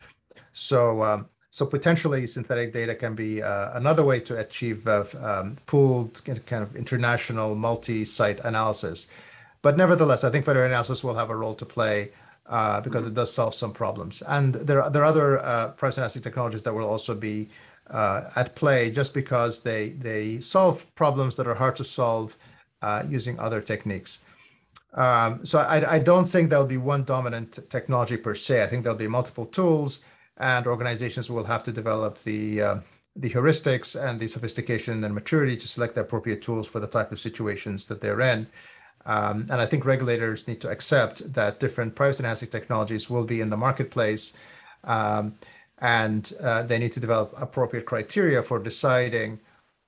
So 0.52 1.02
um, 1.02 1.28
so 1.50 1.64
potentially 1.64 2.26
synthetic 2.26 2.72
data 2.72 2.94
can 2.94 3.14
be 3.14 3.42
uh, 3.42 3.70
another 3.74 4.04
way 4.04 4.20
to 4.20 4.38
achieve 4.38 4.86
uh, 4.86 5.04
um, 5.20 5.56
pooled 5.66 6.22
kind 6.24 6.62
of 6.62 6.76
international 6.76 7.54
multi-site 7.54 8.40
analysis. 8.40 9.06
But 9.62 9.76
nevertheless, 9.76 10.24
I 10.24 10.30
think 10.30 10.44
federated 10.44 10.70
analysis 10.70 11.02
will 11.02 11.14
have 11.14 11.30
a 11.30 11.36
role 11.36 11.54
to 11.54 11.64
play 11.64 12.10
uh, 12.46 12.80
because 12.80 13.06
it 13.06 13.14
does 13.14 13.32
solve 13.32 13.54
some 13.54 13.72
problems. 13.72 14.22
And 14.28 14.54
there, 14.54 14.82
are, 14.82 14.90
there 14.90 15.02
are 15.02 15.06
other 15.06 15.38
uh, 15.44 15.72
privacy 15.72 16.00
analysis 16.00 16.22
technologies 16.22 16.62
that 16.62 16.74
will 16.74 16.86
also 16.86 17.14
be 17.14 17.48
uh, 17.90 18.30
at 18.36 18.54
play 18.54 18.90
just 18.90 19.14
because 19.14 19.62
they, 19.62 19.90
they 19.90 20.40
solve 20.40 20.94
problems 20.94 21.34
that 21.36 21.46
are 21.46 21.54
hard 21.54 21.76
to 21.76 21.84
solve 21.84 22.36
uh, 22.82 23.02
using 23.08 23.38
other 23.40 23.60
techniques. 23.60 24.20
Um, 24.94 25.44
so 25.44 25.60
I, 25.60 25.94
I 25.94 25.98
don't 25.98 26.26
think 26.26 26.50
there'll 26.50 26.66
be 26.66 26.76
one 26.76 27.04
dominant 27.04 27.58
technology 27.70 28.16
per 28.16 28.34
se. 28.34 28.62
I 28.62 28.66
think 28.66 28.84
there'll 28.84 28.98
be 28.98 29.08
multiple 29.08 29.46
tools 29.46 30.00
and 30.38 30.66
organizations 30.66 31.30
will 31.30 31.44
have 31.44 31.64
to 31.64 31.72
develop 31.72 32.22
the 32.24 32.62
uh, 32.62 32.76
the 33.16 33.30
heuristics 33.30 34.00
and 34.00 34.20
the 34.20 34.28
sophistication 34.28 35.02
and 35.02 35.14
maturity 35.14 35.56
to 35.56 35.66
select 35.66 35.94
the 35.94 36.00
appropriate 36.00 36.40
tools 36.40 36.68
for 36.68 36.78
the 36.78 36.86
type 36.86 37.10
of 37.10 37.18
situations 37.18 37.86
that 37.86 38.00
they're 38.00 38.20
in. 38.20 38.46
Um, 39.06 39.48
and 39.50 39.60
I 39.60 39.66
think 39.66 39.84
regulators 39.84 40.46
need 40.46 40.60
to 40.60 40.68
accept 40.68 41.32
that 41.32 41.58
different 41.58 41.96
privacy 41.96 42.22
enhancing 42.22 42.50
technologies 42.50 43.10
will 43.10 43.24
be 43.24 43.40
in 43.40 43.50
the 43.50 43.56
marketplace. 43.56 44.34
Um, 44.84 45.34
and 45.78 46.32
uh, 46.40 46.62
they 46.64 46.78
need 46.78 46.92
to 46.92 47.00
develop 47.00 47.34
appropriate 47.36 47.86
criteria 47.86 48.42
for 48.42 48.58
deciding 48.58 49.40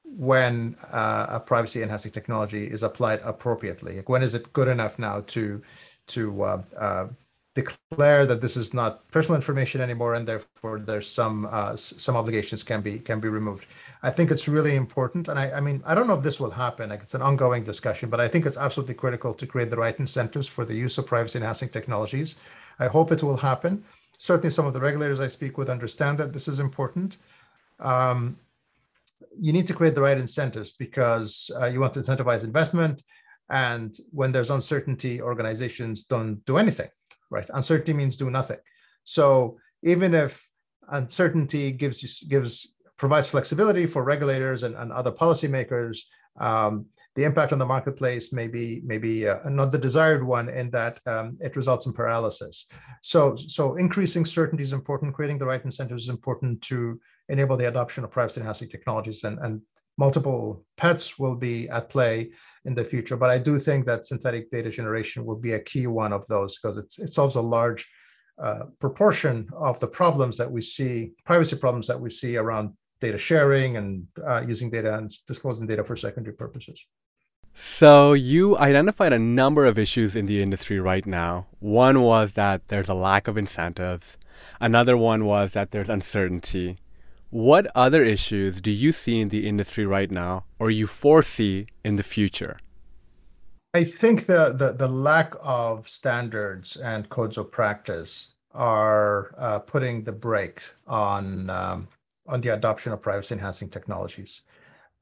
when 0.04 0.76
uh, 0.90 1.26
a 1.28 1.40
privacy 1.40 1.82
enhancing 1.82 2.10
technology 2.10 2.64
is 2.64 2.82
applied 2.82 3.20
appropriately. 3.22 3.96
Like 3.96 4.08
when 4.08 4.22
is 4.22 4.34
it 4.34 4.52
good 4.52 4.68
enough 4.68 4.98
now 4.98 5.20
to 5.28 5.62
to 6.08 6.42
uh, 6.42 6.62
uh 6.76 7.06
declare 7.54 8.26
that 8.26 8.40
this 8.40 8.56
is 8.56 8.72
not 8.72 9.08
personal 9.10 9.34
information 9.34 9.80
anymore, 9.80 10.14
and 10.14 10.26
therefore 10.26 10.78
there's 10.78 11.08
some 11.08 11.48
uh, 11.50 11.76
some 11.76 12.16
obligations 12.16 12.62
can 12.62 12.80
be 12.80 12.98
can 12.98 13.20
be 13.20 13.28
removed. 13.28 13.66
I 14.02 14.10
think 14.10 14.30
it's 14.30 14.48
really 14.48 14.76
important, 14.76 15.28
and 15.28 15.38
I, 15.38 15.50
I 15.52 15.60
mean 15.60 15.82
I 15.84 15.94
don't 15.94 16.06
know 16.06 16.14
if 16.14 16.22
this 16.22 16.38
will 16.38 16.50
happen. 16.50 16.90
Like 16.90 17.02
it's 17.02 17.14
an 17.14 17.22
ongoing 17.22 17.64
discussion, 17.64 18.08
but 18.08 18.20
I 18.20 18.28
think 18.28 18.46
it's 18.46 18.56
absolutely 18.56 18.94
critical 18.94 19.34
to 19.34 19.46
create 19.46 19.70
the 19.70 19.76
right 19.76 19.98
incentives 19.98 20.46
for 20.46 20.64
the 20.64 20.74
use 20.74 20.96
of 20.98 21.06
privacy 21.06 21.38
enhancing 21.38 21.70
technologies. 21.70 22.36
I 22.78 22.86
hope 22.86 23.10
it 23.12 23.22
will 23.22 23.36
happen. 23.36 23.84
Certainly, 24.18 24.50
some 24.50 24.66
of 24.66 24.74
the 24.74 24.80
regulators 24.80 25.20
I 25.20 25.26
speak 25.26 25.58
with 25.58 25.70
understand 25.70 26.18
that 26.18 26.32
this 26.32 26.46
is 26.46 26.60
important. 26.60 27.18
Um, 27.80 28.38
you 29.40 29.52
need 29.52 29.66
to 29.68 29.74
create 29.74 29.94
the 29.94 30.02
right 30.02 30.18
incentives 30.18 30.72
because 30.72 31.50
uh, 31.60 31.66
you 31.66 31.80
want 31.80 31.94
to 31.94 32.00
incentivize 32.00 32.44
investment. 32.44 33.02
And 33.48 33.96
when 34.12 34.30
there's 34.30 34.50
uncertainty, 34.50 35.20
organizations 35.20 36.04
don't 36.04 36.44
do 36.44 36.56
anything 36.56 36.90
right? 37.30 37.48
Uncertainty 37.54 37.92
means 37.92 38.16
do 38.16 38.30
nothing. 38.30 38.58
So 39.04 39.58
even 39.82 40.14
if 40.14 40.48
uncertainty 40.88 41.72
gives 41.72 42.02
you, 42.02 42.28
gives 42.28 42.74
provides 42.96 43.28
flexibility 43.28 43.86
for 43.86 44.04
regulators 44.04 44.62
and, 44.62 44.74
and 44.74 44.92
other 44.92 45.10
policymakers, 45.10 46.00
um, 46.38 46.86
the 47.16 47.24
impact 47.24 47.52
on 47.52 47.58
the 47.58 47.66
marketplace 47.66 48.32
may 48.32 48.46
be 48.46 48.82
maybe 48.84 49.28
uh, 49.28 49.38
not 49.48 49.72
the 49.72 49.78
desired 49.78 50.22
one 50.22 50.48
in 50.48 50.70
that 50.70 50.98
um, 51.06 51.36
it 51.40 51.56
results 51.56 51.86
in 51.86 51.92
paralysis. 51.92 52.66
So 53.02 53.34
so 53.36 53.74
increasing 53.76 54.24
certainty 54.24 54.62
is 54.62 54.72
important. 54.72 55.14
Creating 55.14 55.38
the 55.38 55.46
right 55.46 55.64
incentives 55.64 56.04
is 56.04 56.08
important 56.08 56.62
to 56.62 57.00
enable 57.28 57.56
the 57.56 57.68
adoption 57.68 58.04
of 58.04 58.10
privacy 58.10 58.40
enhancing 58.40 58.68
technologies 58.68 59.24
and 59.24 59.38
and 59.40 59.60
multiple 59.98 60.64
PETs 60.78 61.18
will 61.18 61.36
be 61.36 61.68
at 61.68 61.90
play 61.90 62.30
in 62.64 62.74
the 62.74 62.84
future. 62.84 63.16
But 63.16 63.30
I 63.30 63.38
do 63.38 63.58
think 63.58 63.86
that 63.86 64.06
synthetic 64.06 64.50
data 64.50 64.70
generation 64.70 65.24
will 65.24 65.36
be 65.36 65.52
a 65.52 65.60
key 65.60 65.86
one 65.86 66.12
of 66.12 66.26
those 66.26 66.58
because 66.58 66.76
it 66.76 67.12
solves 67.12 67.36
a 67.36 67.40
large 67.40 67.88
uh, 68.40 68.64
proportion 68.78 69.48
of 69.54 69.78
the 69.80 69.86
problems 69.86 70.36
that 70.38 70.50
we 70.50 70.62
see, 70.62 71.12
privacy 71.24 71.56
problems 71.56 71.86
that 71.86 72.00
we 72.00 72.10
see 72.10 72.36
around 72.36 72.72
data 73.00 73.18
sharing 73.18 73.76
and 73.76 74.06
uh, 74.26 74.42
using 74.46 74.70
data 74.70 74.96
and 74.96 75.10
disclosing 75.26 75.66
data 75.66 75.84
for 75.84 75.96
secondary 75.96 76.34
purposes. 76.34 76.84
So, 77.54 78.12
you 78.12 78.56
identified 78.58 79.12
a 79.12 79.18
number 79.18 79.66
of 79.66 79.78
issues 79.78 80.14
in 80.14 80.26
the 80.26 80.40
industry 80.40 80.78
right 80.78 81.04
now. 81.04 81.46
One 81.58 82.00
was 82.00 82.34
that 82.34 82.68
there's 82.68 82.88
a 82.88 82.94
lack 82.94 83.26
of 83.26 83.36
incentives, 83.36 84.16
another 84.60 84.96
one 84.96 85.24
was 85.24 85.52
that 85.52 85.70
there's 85.70 85.90
uncertainty. 85.90 86.78
What 87.30 87.68
other 87.76 88.02
issues 88.02 88.60
do 88.60 88.72
you 88.72 88.90
see 88.90 89.20
in 89.20 89.28
the 89.28 89.46
industry 89.46 89.86
right 89.86 90.10
now 90.10 90.44
or 90.58 90.68
you 90.68 90.88
foresee 90.88 91.66
in 91.84 91.94
the 91.94 92.02
future? 92.02 92.58
I 93.72 93.84
think 93.84 94.26
the, 94.26 94.52
the, 94.52 94.72
the 94.72 94.88
lack 94.88 95.34
of 95.40 95.88
standards 95.88 96.76
and 96.76 97.08
codes 97.08 97.38
of 97.38 97.52
practice 97.52 98.32
are 98.52 99.32
uh, 99.38 99.60
putting 99.60 100.02
the 100.02 100.10
brakes 100.10 100.74
on 100.88 101.48
um, 101.50 101.86
on 102.26 102.40
the 102.40 102.48
adoption 102.48 102.92
of 102.92 103.00
privacy 103.00 103.34
enhancing 103.34 103.68
technologies. 103.68 104.42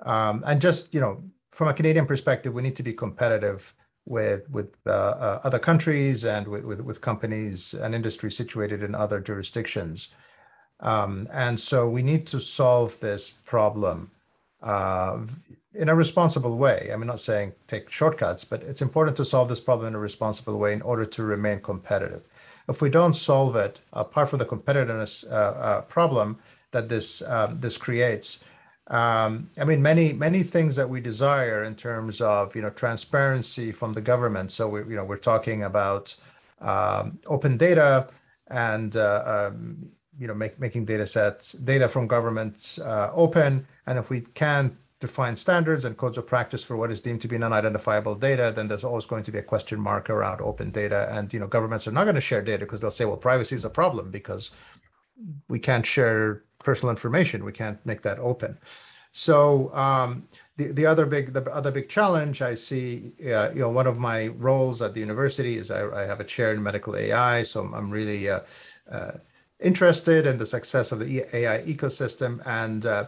Um, 0.04 0.44
and 0.46 0.60
just 0.60 0.92
you 0.92 1.00
know, 1.00 1.22
from 1.52 1.68
a 1.68 1.74
Canadian 1.74 2.04
perspective, 2.04 2.52
we 2.52 2.60
need 2.60 2.76
to 2.76 2.82
be 2.82 2.92
competitive 2.92 3.72
with 4.04 4.48
with 4.50 4.76
uh, 4.86 4.90
uh, 4.90 5.40
other 5.44 5.58
countries 5.58 6.26
and 6.26 6.46
with, 6.46 6.64
with, 6.64 6.82
with 6.82 7.00
companies 7.00 7.72
and 7.72 7.94
industry 7.94 8.30
situated 8.30 8.82
in 8.82 8.94
other 8.94 9.18
jurisdictions. 9.18 10.08
Um, 10.80 11.28
and 11.32 11.58
so 11.58 11.88
we 11.88 12.02
need 12.02 12.26
to 12.28 12.40
solve 12.40 12.98
this 13.00 13.30
problem 13.30 14.10
uh, 14.62 15.18
in 15.74 15.88
a 15.88 15.94
responsible 15.94 16.56
way. 16.56 16.90
I'm 16.92 17.06
not 17.06 17.20
saying 17.20 17.52
take 17.66 17.90
shortcuts, 17.90 18.44
but 18.44 18.62
it's 18.62 18.82
important 18.82 19.16
to 19.18 19.24
solve 19.24 19.48
this 19.48 19.60
problem 19.60 19.88
in 19.88 19.94
a 19.94 19.98
responsible 19.98 20.58
way 20.58 20.72
in 20.72 20.82
order 20.82 21.04
to 21.04 21.22
remain 21.22 21.60
competitive. 21.60 22.22
If 22.68 22.82
we 22.82 22.90
don't 22.90 23.14
solve 23.14 23.56
it, 23.56 23.80
apart 23.92 24.28
from 24.28 24.40
the 24.40 24.44
competitiveness 24.44 25.24
uh, 25.30 25.34
uh, 25.34 25.80
problem 25.82 26.38
that 26.72 26.88
this 26.88 27.22
um, 27.22 27.58
this 27.60 27.78
creates, 27.78 28.40
um, 28.88 29.50
I 29.58 29.64
mean, 29.64 29.80
many 29.80 30.12
many 30.12 30.42
things 30.42 30.76
that 30.76 30.88
we 30.88 31.00
desire 31.00 31.64
in 31.64 31.74
terms 31.74 32.20
of 32.20 32.54
you 32.54 32.62
know 32.62 32.70
transparency 32.70 33.72
from 33.72 33.94
the 33.94 34.00
government. 34.00 34.52
So 34.52 34.68
we 34.68 34.80
you 34.80 34.96
know 34.96 35.04
we're 35.04 35.16
talking 35.16 35.64
about 35.64 36.14
um, 36.60 37.18
open 37.26 37.56
data 37.56 38.08
and 38.48 38.96
uh, 38.96 39.50
um, 39.50 39.90
you 40.18 40.26
know 40.26 40.34
make, 40.34 40.58
making 40.58 40.84
data 40.84 41.06
sets 41.06 41.52
data 41.52 41.88
from 41.88 42.06
governments 42.06 42.78
uh, 42.78 43.10
open, 43.14 43.66
and 43.86 43.98
if 43.98 44.10
we 44.10 44.20
can 44.20 44.76
define 45.00 45.36
standards 45.36 45.84
and 45.84 45.96
codes 45.96 46.18
of 46.18 46.26
practice 46.26 46.62
for 46.62 46.76
what 46.76 46.90
is 46.90 47.00
deemed 47.00 47.20
to 47.20 47.28
be 47.28 47.38
non-identifiable 47.38 48.16
data, 48.16 48.52
then 48.54 48.66
there's 48.66 48.82
always 48.82 49.06
going 49.06 49.22
to 49.22 49.30
be 49.30 49.38
a 49.38 49.42
question 49.42 49.78
mark 49.78 50.10
around 50.10 50.40
open 50.40 50.70
data. 50.70 51.08
And 51.12 51.32
you 51.32 51.38
know, 51.38 51.46
governments 51.46 51.86
are 51.86 51.92
not 51.92 52.04
going 52.04 52.16
to 52.16 52.20
share 52.20 52.42
data 52.42 52.64
because 52.64 52.80
they'll 52.80 52.90
say, 52.90 53.04
well, 53.04 53.16
privacy 53.16 53.54
is 53.54 53.64
a 53.64 53.70
problem 53.70 54.10
because 54.10 54.50
we 55.48 55.58
can't 55.58 55.86
share 55.86 56.42
personal 56.58 56.90
information. 56.90 57.44
We 57.44 57.52
can't 57.52 57.84
make 57.86 58.02
that 58.02 58.18
open. 58.18 58.58
So 59.12 59.72
um, 59.74 60.28
the, 60.56 60.72
the 60.72 60.86
other 60.86 61.06
big 61.06 61.32
the 61.32 61.44
other 61.52 61.70
big 61.70 61.88
challenge 61.88 62.42
I 62.42 62.54
see, 62.54 63.12
uh, 63.26 63.50
you 63.50 63.60
know, 63.60 63.70
one 63.70 63.86
of 63.86 63.98
my 63.98 64.28
roles 64.28 64.82
at 64.82 64.94
the 64.94 65.00
university 65.00 65.56
is 65.56 65.70
I, 65.70 65.88
I 65.88 66.02
have 66.02 66.20
a 66.20 66.24
chair 66.24 66.52
in 66.52 66.62
medical 66.62 66.96
AI. 66.96 67.42
So 67.44 67.60
I'm, 67.60 67.74
I'm 67.74 67.90
really 67.90 68.28
uh, 68.28 68.40
uh, 68.90 69.12
interested 69.60 70.26
in 70.26 70.38
the 70.38 70.46
success 70.46 70.92
of 70.92 71.00
the 71.00 71.24
AI 71.32 71.62
ecosystem 71.62 72.40
and 72.46 72.86
uh, 72.86 73.06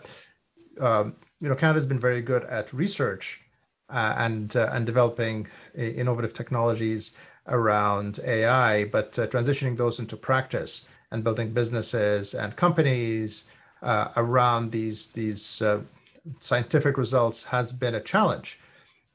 um, 0.80 1.16
you 1.40 1.48
know, 1.48 1.54
Canada's 1.54 1.86
been 1.86 1.98
very 1.98 2.22
good 2.22 2.44
at 2.44 2.72
research 2.72 3.40
uh, 3.88 4.14
and 4.18 4.56
uh, 4.56 4.70
and 4.72 4.86
developing 4.86 5.46
innovative 5.74 6.32
technologies 6.32 7.12
around 7.48 8.20
AI, 8.24 8.84
but 8.84 9.18
uh, 9.18 9.26
transitioning 9.26 9.76
those 9.76 9.98
into 9.98 10.16
practice 10.16 10.86
and 11.10 11.24
building 11.24 11.52
businesses 11.52 12.34
and 12.34 12.54
companies 12.56 13.44
uh, 13.82 14.08
around 14.16 14.70
these 14.70 15.08
these 15.08 15.62
uh, 15.62 15.80
scientific 16.38 16.96
results 16.98 17.42
has 17.42 17.72
been 17.72 17.96
a 17.96 18.00
challenge. 18.00 18.60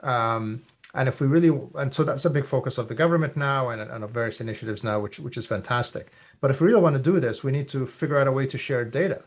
Um, 0.02 0.64
and 0.96 1.10
if 1.10 1.20
we 1.20 1.28
really, 1.28 1.60
and 1.76 1.94
so 1.94 2.04
that's 2.04 2.26
a 2.26 2.30
big 2.30 2.46
focus 2.46 2.78
of 2.78 2.88
the 2.88 2.96
government 2.96 3.36
now 3.36 3.70
and, 3.70 3.82
and 3.82 4.04
of 4.04 4.12
various 4.12 4.42
initiatives 4.42 4.84
now, 4.84 5.00
which 5.00 5.20
which 5.20 5.38
is 5.38 5.46
fantastic. 5.46 6.12
But 6.42 6.52
if 6.52 6.62
we 6.62 6.68
really 6.68 6.82
want 6.82 6.96
to 6.96 7.02
do 7.02 7.20
this, 7.20 7.44
we 7.44 7.52
need 7.52 7.70
to 7.70 7.86
figure 7.86 8.18
out 8.18 8.28
a 8.28 8.32
way 8.32 8.46
to 8.48 8.58
share 8.58 8.86
data. 8.86 9.24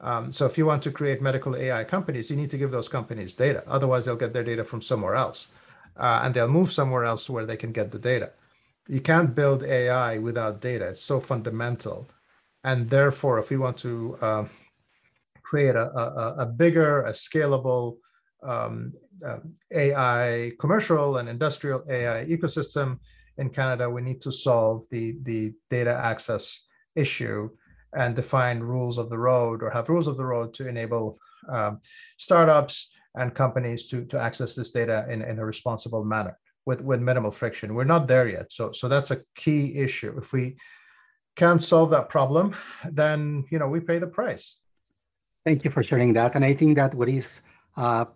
Um, 0.00 0.30
so 0.30 0.44
if 0.46 0.58
you 0.58 0.66
want 0.66 0.82
to 0.82 0.90
create 0.90 1.22
medical 1.22 1.56
AI 1.56 1.84
companies, 1.84 2.30
you 2.30 2.36
need 2.36 2.50
to 2.50 2.58
give 2.58 2.70
those 2.70 2.88
companies 2.88 3.34
data. 3.34 3.62
Otherwise, 3.66 4.04
they'll 4.04 4.16
get 4.16 4.34
their 4.34 4.44
data 4.44 4.64
from 4.64 4.82
somewhere 4.82 5.14
else, 5.14 5.48
uh, 5.96 6.20
and 6.22 6.34
they'll 6.34 6.48
move 6.48 6.70
somewhere 6.70 7.04
else 7.04 7.30
where 7.30 7.46
they 7.46 7.56
can 7.56 7.72
get 7.72 7.90
the 7.90 7.98
data. 7.98 8.32
You 8.88 9.00
can't 9.00 9.34
build 9.34 9.64
AI 9.64 10.18
without 10.18 10.60
data. 10.60 10.88
It's 10.88 11.00
so 11.00 11.18
fundamental, 11.18 12.08
and 12.62 12.90
therefore, 12.90 13.38
if 13.38 13.50
we 13.50 13.56
want 13.56 13.78
to 13.78 14.18
uh, 14.20 14.44
create 15.42 15.76
a, 15.76 15.90
a, 15.96 16.34
a, 16.40 16.46
bigger, 16.46 17.02
a 17.02 17.12
scalable 17.12 17.96
um, 18.42 18.92
uh, 19.24 19.38
AI 19.72 20.52
commercial 20.58 21.16
and 21.16 21.28
industrial 21.28 21.84
AI 21.88 22.26
ecosystem 22.26 22.98
in 23.38 23.50
Canada, 23.50 23.88
we 23.88 24.02
need 24.02 24.20
to 24.22 24.32
solve 24.32 24.84
the 24.90 25.16
the 25.22 25.52
data 25.70 25.92
access 25.92 26.66
issue 26.94 27.50
and 27.94 28.14
define 28.14 28.60
rules 28.60 28.98
of 28.98 29.08
the 29.10 29.18
road 29.18 29.62
or 29.62 29.70
have 29.70 29.88
rules 29.88 30.06
of 30.06 30.16
the 30.16 30.24
road 30.24 30.52
to 30.54 30.68
enable 30.68 31.18
um, 31.48 31.80
startups 32.18 32.90
and 33.14 33.34
companies 33.34 33.86
to, 33.86 34.04
to 34.04 34.20
access 34.20 34.54
this 34.54 34.70
data 34.70 35.06
in, 35.08 35.22
in 35.22 35.38
a 35.38 35.44
responsible 35.44 36.04
manner 36.04 36.38
with, 36.66 36.82
with 36.82 37.00
minimal 37.00 37.30
friction. 37.30 37.74
We're 37.74 37.84
not 37.84 38.06
there 38.06 38.28
yet. 38.28 38.52
So, 38.52 38.72
so 38.72 38.88
that's 38.88 39.10
a 39.10 39.22
key 39.34 39.76
issue. 39.76 40.14
If 40.18 40.32
we 40.32 40.56
can't 41.36 41.62
solve 41.62 41.90
that 41.90 42.08
problem, 42.08 42.54
then 42.90 43.44
you 43.50 43.58
know 43.58 43.68
we 43.68 43.80
pay 43.80 43.98
the 43.98 44.06
price. 44.06 44.56
Thank 45.44 45.64
you 45.64 45.70
for 45.70 45.82
sharing 45.82 46.12
that. 46.14 46.34
And 46.34 46.44
I 46.44 46.54
think 46.54 46.76
that 46.76 46.94
what 46.94 47.08
is 47.08 47.40
uh, 47.76 48.06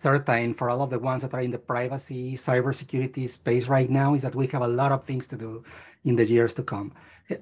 certain 0.00 0.54
for 0.54 0.70
all 0.70 0.82
of 0.82 0.90
the 0.90 0.98
ones 0.98 1.22
that 1.22 1.34
are 1.34 1.40
in 1.40 1.50
the 1.50 1.58
privacy, 1.58 2.34
cybersecurity 2.34 3.28
space 3.28 3.68
right 3.68 3.90
now 3.90 4.14
is 4.14 4.22
that 4.22 4.34
we 4.34 4.46
have 4.48 4.62
a 4.62 4.68
lot 4.68 4.92
of 4.92 5.04
things 5.04 5.26
to 5.28 5.36
do 5.36 5.64
in 6.04 6.16
the 6.16 6.24
years 6.24 6.54
to 6.54 6.62
come. 6.62 6.92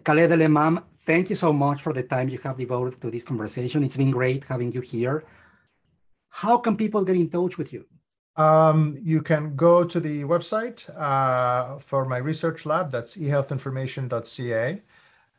Khaled 0.04 0.32
El 0.32 0.82
thank 1.00 1.30
you 1.30 1.36
so 1.36 1.52
much 1.52 1.82
for 1.82 1.92
the 1.92 2.02
time 2.02 2.28
you 2.28 2.38
have 2.42 2.56
devoted 2.56 3.00
to 3.00 3.10
this 3.10 3.24
conversation. 3.24 3.84
It's 3.84 3.96
been 3.96 4.10
great 4.10 4.44
having 4.44 4.72
you 4.72 4.80
here. 4.80 5.24
How 6.30 6.58
can 6.58 6.76
people 6.76 7.04
get 7.04 7.16
in 7.16 7.28
touch 7.30 7.56
with 7.56 7.72
you? 7.72 7.86
Um, 8.36 8.98
you 9.00 9.22
can 9.22 9.56
go 9.56 9.84
to 9.84 9.98
the 9.98 10.24
website 10.24 10.78
uh, 10.98 11.78
for 11.78 12.04
my 12.04 12.18
research 12.18 12.66
lab. 12.66 12.90
That's 12.90 13.16
ehealthinformation.ca. 13.16 14.82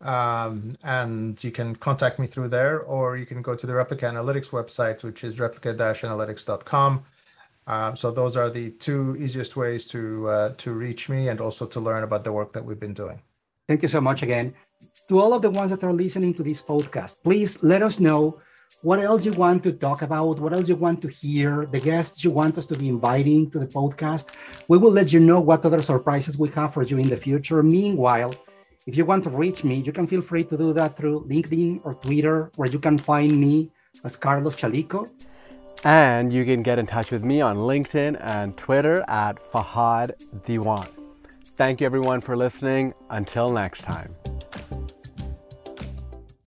Um, 0.02 0.74
and 0.84 1.44
you 1.44 1.52
can 1.52 1.76
contact 1.76 2.20
me 2.20 2.28
through 2.28 2.50
there, 2.50 2.82
or 2.82 3.18
you 3.18 3.26
can 3.26 3.42
go 3.42 3.56
to 3.56 3.66
the 3.66 3.74
Replica 3.74 4.06
Analytics 4.06 4.50
website, 4.50 5.04
which 5.04 5.24
is 5.24 5.38
replica-analytics.com. 5.38 7.04
Um, 7.68 7.96
so 7.98 8.12
those 8.12 8.38
are 8.38 8.50
the 8.50 8.72
two 8.72 9.16
easiest 9.20 9.58
ways 9.58 9.84
to 9.86 10.30
uh, 10.30 10.50
to 10.58 10.72
reach 10.72 11.10
me 11.10 11.28
and 11.28 11.42
also 11.42 11.66
to 11.66 11.80
learn 11.80 12.04
about 12.04 12.24
the 12.24 12.32
work 12.32 12.54
that 12.54 12.64
we've 12.64 12.80
been 12.80 12.94
doing. 12.94 13.22
Thank 13.68 13.82
you 13.84 13.90
so 13.90 14.00
much 14.00 14.24
again. 14.24 14.54
To 15.10 15.20
all 15.20 15.34
of 15.34 15.42
the 15.42 15.50
ones 15.50 15.72
that 15.72 15.84
are 15.84 15.94
listening 15.94 16.34
to 16.36 16.44
this 16.44 16.62
podcast, 16.62 17.24
please 17.24 17.62
let 17.64 17.82
us 17.82 18.00
know 18.00 18.40
what 18.84 19.00
else 19.00 19.26
you 19.26 19.32
want 19.34 19.64
to 19.64 19.74
talk 19.74 20.02
about, 20.02 20.40
what 20.40 20.54
else 20.54 20.70
you 20.70 20.76
want 20.76 21.02
to 21.02 21.10
hear, 21.10 21.66
the 21.66 21.80
guests 21.80 22.24
you 22.24 22.32
want 22.32 22.58
us 22.58 22.66
to 22.68 22.78
be 22.78 22.88
inviting 22.88 23.50
to 23.52 23.60
the 23.60 23.66
podcast. 23.66 24.28
We 24.68 24.78
will 24.78 24.92
let 24.92 25.12
you 25.12 25.20
know 25.20 25.42
what 25.42 25.66
other 25.66 25.82
surprises 25.82 26.38
we 26.38 26.50
have 26.50 26.74
for 26.74 26.84
you 26.84 26.98
in 26.98 27.08
the 27.08 27.18
future. 27.18 27.62
Meanwhile, 27.64 28.34
if 28.88 28.98
you 28.98 29.06
want 29.06 29.26
to 29.26 29.30
reach 29.30 29.66
me, 29.66 29.76
you 29.76 29.92
can 29.92 30.08
feel 30.08 30.22
free 30.22 30.46
to 30.46 30.58
do 30.58 30.72
that 30.74 30.96
through 30.96 31.26
LinkedIn 31.28 31.82
or 31.84 31.96
Twitter, 31.96 32.50
where 32.56 32.70
you 32.70 32.80
can 32.80 32.98
find 32.98 33.38
me 33.38 33.70
as 34.06 34.16
Carlos 34.16 34.56
Chalico. 34.56 35.06
And 35.84 36.32
you 36.32 36.46
can 36.46 36.64
get 36.64 36.80
in 36.80 36.88
touch 36.88 37.12
with 37.12 37.24
me 37.24 37.42
on 37.42 37.58
LinkedIn 37.58 38.18
and 38.22 38.56
Twitter 38.56 39.04
at 39.10 39.36
Fahad 39.52 40.12
Diwan. 40.48 40.88
Thank 41.58 41.82
you 41.82 41.86
everyone 41.86 42.22
for 42.22 42.38
listening. 42.38 42.94
Until 43.10 43.50
next 43.50 43.82
time. 43.82 44.16